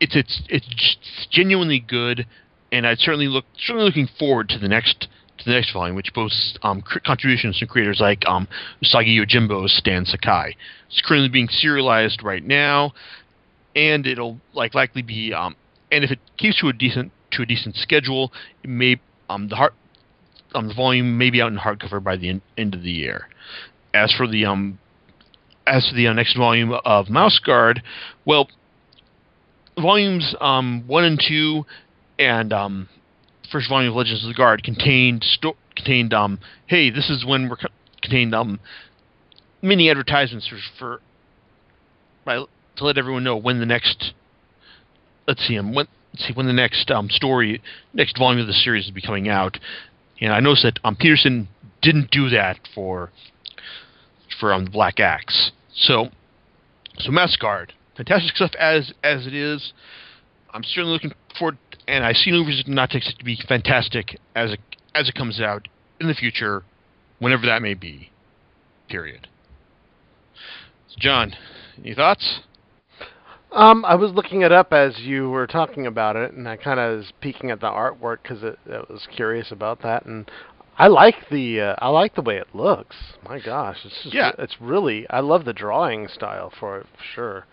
it's 0.00 0.16
it's 0.16 0.40
it's 0.48 1.26
genuinely 1.30 1.80
good, 1.80 2.26
and 2.72 2.86
I'd 2.86 2.98
certainly 3.00 3.28
look 3.28 3.44
certainly 3.58 3.84
looking 3.84 4.08
forward 4.18 4.48
to 4.48 4.58
the 4.58 4.68
next 4.68 5.06
to 5.38 5.44
the 5.44 5.52
next 5.52 5.72
volume, 5.72 5.96
which 5.96 6.12
boasts 6.14 6.56
um, 6.62 6.82
contributions 7.04 7.58
from 7.58 7.68
creators 7.68 8.00
like 8.00 8.24
um, 8.26 8.48
Usagi 8.82 9.18
Yojimbo's 9.18 9.76
Stan 9.76 10.04
Sakai. 10.04 10.56
It's 10.88 11.02
currently 11.04 11.28
being 11.28 11.48
serialized 11.48 12.22
right 12.22 12.44
now, 12.44 12.92
and 13.74 14.06
it'll 14.06 14.38
like 14.54 14.74
likely 14.74 15.02
be 15.02 15.32
um, 15.32 15.56
and 15.90 16.04
if 16.04 16.10
it 16.10 16.18
keeps 16.36 16.60
to 16.60 16.68
a 16.68 16.72
decent 16.72 17.12
to 17.32 17.42
a 17.42 17.46
decent 17.46 17.76
schedule, 17.76 18.32
it 18.62 18.70
may 18.70 19.00
um, 19.28 19.48
the 19.48 19.56
heart 19.56 19.74
um, 20.54 20.68
the 20.68 20.74
volume 20.74 21.18
may 21.18 21.30
be 21.30 21.40
out 21.40 21.52
in 21.52 21.58
hardcover 21.58 22.02
by 22.02 22.16
the 22.16 22.40
end 22.56 22.74
of 22.74 22.82
the 22.82 22.90
year. 22.90 23.28
As 23.94 24.12
for 24.12 24.26
the 24.26 24.44
um, 24.44 24.78
as 25.66 25.88
for 25.88 25.96
the 25.96 26.06
uh, 26.06 26.12
next 26.12 26.36
volume 26.36 26.72
of 26.84 27.08
Mouse 27.08 27.38
Guard, 27.44 27.82
well, 28.24 28.48
volumes 29.80 30.34
um, 30.40 30.84
one 30.86 31.04
and 31.04 31.20
two, 31.26 31.64
and 32.18 32.52
um, 32.52 32.88
first 33.50 33.68
volume 33.68 33.90
of 33.90 33.96
Legends 33.96 34.24
of 34.24 34.28
the 34.28 34.34
Guard 34.34 34.62
contained 34.62 35.24
sto- 35.24 35.56
contained 35.74 36.12
um 36.12 36.38
hey 36.66 36.90
this 36.90 37.10
is 37.10 37.24
when 37.24 37.48
we're 37.48 37.56
co- 37.56 37.68
contained 38.02 38.34
um 38.34 38.60
mini 39.62 39.90
advertisements 39.90 40.46
for, 40.46 40.58
for 40.78 41.00
by, 42.24 42.36
to 42.76 42.84
let 42.84 42.98
everyone 42.98 43.24
know 43.24 43.36
when 43.36 43.60
the 43.60 43.66
next 43.66 44.12
let's 45.26 45.46
see 45.46 45.58
um 45.58 45.74
when 45.74 45.86
let's 46.12 46.26
see 46.26 46.32
when 46.32 46.46
the 46.46 46.52
next 46.52 46.90
um 46.90 47.08
story 47.10 47.62
next 47.94 48.18
volume 48.18 48.40
of 48.40 48.46
the 48.46 48.52
series 48.52 48.86
will 48.86 48.94
be 48.94 49.02
coming 49.02 49.28
out. 49.28 49.58
And 50.20 50.32
I 50.32 50.40
noticed 50.40 50.64
that 50.64 50.78
um 50.84 50.96
Petersen 50.96 51.48
didn't 51.82 52.10
do 52.10 52.28
that 52.30 52.58
for 52.74 53.10
for 54.40 54.52
um 54.52 54.64
the 54.64 54.70
Black 54.70 55.00
Axe. 55.00 55.52
So 55.74 56.08
so 56.98 57.10
Mouse 57.10 57.36
Guard 57.36 57.72
fantastic 57.96 58.36
stuff 58.36 58.52
as 58.58 58.92
as 59.02 59.26
it 59.26 59.34
is 59.34 59.72
I'm 60.56 60.64
certainly 60.64 60.92
looking 60.94 61.12
forward 61.38 61.58
and 61.86 62.02
I 62.02 62.14
see 62.14 62.30
no 62.30 62.38
reason 62.38 62.74
not 62.74 62.90
to 62.90 63.00
to 63.00 63.24
be 63.24 63.38
fantastic 63.46 64.18
as 64.34 64.52
it 64.52 64.60
as 64.94 65.06
it 65.06 65.14
comes 65.14 65.38
out 65.38 65.68
in 66.00 66.08
the 66.08 66.14
future, 66.14 66.62
whenever 67.18 67.44
that 67.44 67.60
may 67.60 67.74
be. 67.74 68.10
Period. 68.88 69.28
So 70.88 70.96
John, 70.98 71.34
any 71.78 71.94
thoughts? 71.94 72.40
Um, 73.52 73.84
I 73.84 73.96
was 73.96 74.12
looking 74.12 74.42
it 74.42 74.52
up 74.52 74.72
as 74.72 74.98
you 75.00 75.28
were 75.28 75.46
talking 75.46 75.86
about 75.86 76.16
it, 76.16 76.32
and 76.32 76.48
I 76.48 76.56
kind 76.56 76.80
of 76.80 76.98
was 76.98 77.12
peeking 77.20 77.50
at 77.50 77.60
the 77.60 77.68
artwork 77.68 78.22
because 78.22 78.42
I 78.42 78.78
was 78.90 79.06
curious 79.14 79.52
about 79.52 79.82
that, 79.82 80.06
and 80.06 80.30
I 80.78 80.88
like 80.88 81.28
the 81.30 81.60
uh, 81.60 81.74
I 81.78 81.88
like 81.88 82.14
the 82.14 82.22
way 82.22 82.38
it 82.38 82.48
looks. 82.54 82.96
My 83.22 83.40
gosh, 83.40 83.76
it's 83.84 84.02
just, 84.04 84.14
yeah, 84.14 84.32
it's 84.38 84.56
really 84.58 85.06
I 85.10 85.20
love 85.20 85.44
the 85.44 85.52
drawing 85.52 86.08
style 86.08 86.50
for 86.58 86.78
it 86.78 86.86
for 86.96 87.04
sure 87.14 87.46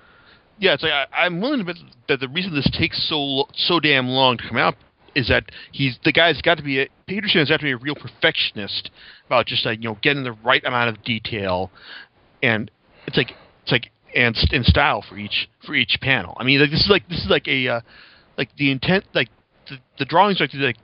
yeah, 0.59 0.73
it's 0.73 0.83
like 0.83 0.91
I, 0.91 1.25
am 1.25 1.41
willing 1.41 1.59
to 1.59 1.65
bet 1.65 1.75
that 2.07 2.19
the 2.19 2.27
reason 2.27 2.53
this 2.53 2.69
takes 2.77 3.09
so 3.09 3.45
so 3.55 3.79
damn 3.79 4.07
long 4.07 4.37
to 4.37 4.47
come 4.47 4.57
out 4.57 4.75
is 5.15 5.27
that 5.27 5.45
he's 5.71 5.97
the 6.03 6.11
guy's 6.11 6.41
got 6.41 6.57
to 6.57 6.63
be 6.63 6.81
a, 6.81 6.87
Petersen 7.07 7.39
has 7.39 7.49
got 7.49 7.57
to 7.57 7.63
be 7.63 7.71
a 7.71 7.77
real 7.77 7.95
perfectionist 7.95 8.89
about 9.25 9.45
just 9.45 9.65
like 9.65 9.79
you 9.79 9.89
know 9.89 9.97
getting 10.01 10.23
the 10.23 10.31
right 10.31 10.63
amount 10.65 10.89
of 10.89 11.03
detail, 11.03 11.71
and 12.41 12.69
it's 13.07 13.17
like 13.17 13.31
it's 13.63 13.71
like 13.71 13.91
and 14.15 14.37
in 14.51 14.63
style 14.63 15.03
for 15.07 15.17
each 15.17 15.49
for 15.65 15.75
each 15.75 15.97
panel. 16.01 16.35
I 16.39 16.43
mean, 16.43 16.59
like 16.59 16.71
this 16.71 16.81
is 16.81 16.89
like 16.89 17.07
this 17.09 17.19
is 17.19 17.29
like 17.29 17.47
a 17.47 17.67
uh, 17.67 17.81
like 18.37 18.49
the 18.57 18.71
intent 18.71 19.05
like 19.13 19.29
the, 19.69 19.77
the 19.99 20.05
drawings 20.05 20.41
are 20.41 20.47
like 20.53 20.77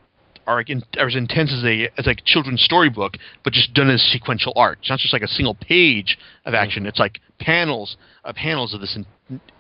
are, 0.48 0.58
like 0.58 0.70
in, 0.70 0.82
are 0.98 1.08
as 1.08 1.16
intense 1.16 1.54
as 1.54 1.64
a 1.64 1.90
as 1.98 2.06
like 2.06 2.24
children's 2.26 2.64
storybook, 2.64 3.18
but 3.44 3.54
just 3.54 3.74
done 3.74 3.90
as 3.90 4.02
sequential 4.12 4.54
art. 4.56 4.80
It's 4.82 4.90
not 4.90 5.00
just 5.00 5.14
like 5.14 5.22
a 5.22 5.28
single 5.28 5.56
page 5.56 6.18
of 6.46 6.54
action. 6.54 6.86
It's 6.86 7.00
like 7.00 7.20
panels 7.40 7.98
of 8.24 8.36
panels 8.36 8.74
of 8.74 8.82
this 8.82 8.96
in, 8.96 9.06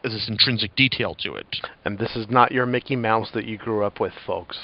this 0.03 0.27
intrinsic 0.27 0.75
detail 0.75 1.15
to 1.15 1.35
it. 1.35 1.47
And 1.85 1.97
this 1.97 2.15
is 2.15 2.27
not 2.29 2.51
your 2.51 2.65
Mickey 2.65 2.95
Mouse 2.95 3.29
that 3.33 3.45
you 3.45 3.57
grew 3.57 3.83
up 3.83 3.99
with, 3.99 4.13
folks. 4.25 4.57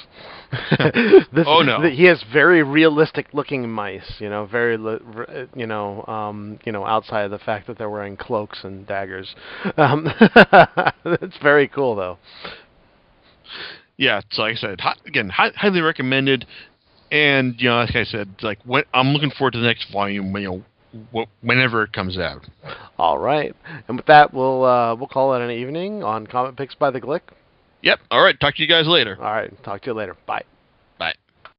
this 0.79 1.45
oh 1.45 1.61
no, 1.61 1.81
he 1.81 2.05
has 2.05 2.23
very 2.31 2.63
realistic 2.63 3.27
looking 3.33 3.69
mice. 3.69 4.15
You 4.19 4.29
know, 4.29 4.45
very 4.45 4.77
you 5.55 5.67
know 5.67 6.05
um, 6.07 6.59
you 6.65 6.71
know 6.71 6.85
outside 6.85 7.23
of 7.23 7.31
the 7.31 7.39
fact 7.39 7.67
that 7.67 7.77
they're 7.77 7.89
wearing 7.89 8.17
cloaks 8.17 8.63
and 8.63 8.85
daggers. 8.87 9.35
Um, 9.77 10.07
it's 11.05 11.37
very 11.41 11.67
cool 11.67 11.95
though 11.95 12.17
yeah, 13.97 14.21
so 14.31 14.41
like 14.41 14.53
I 14.53 14.55
said, 14.55 14.81
hi, 14.81 14.95
again, 15.05 15.29
hi, 15.29 15.51
highly 15.55 15.81
recommended. 15.81 16.45
And 17.11 17.55
you 17.59 17.69
know, 17.69 17.77
like 17.77 17.95
I 17.95 18.03
said, 18.03 18.35
like 18.41 18.59
when, 18.65 18.83
I'm 18.93 19.09
looking 19.09 19.31
forward 19.31 19.51
to 19.51 19.59
the 19.59 19.65
next 19.65 19.91
volume. 19.91 20.35
You 20.35 20.43
know, 20.43 20.63
whenever 21.41 21.83
it 21.83 21.93
comes 21.93 22.17
out. 22.17 22.47
All 22.97 23.17
right, 23.17 23.55
and 23.87 23.97
with 23.97 24.05
that, 24.07 24.33
we'll 24.33 24.63
uh, 24.63 24.95
we'll 24.95 25.07
call 25.07 25.33
it 25.33 25.41
an 25.41 25.51
evening 25.51 26.03
on 26.03 26.27
Comic 26.27 26.55
Picks 26.55 26.75
by 26.75 26.91
the 26.91 27.01
Glick. 27.01 27.21
Yep. 27.81 27.99
All 28.09 28.23
right. 28.23 28.39
Talk 28.39 28.55
to 28.55 28.61
you 28.61 28.67
guys 28.67 28.87
later. 28.87 29.15
All 29.19 29.31
right. 29.31 29.63
Talk 29.63 29.81
to 29.81 29.87
you 29.87 29.93
later. 29.93 30.15
Bye. 30.25 30.43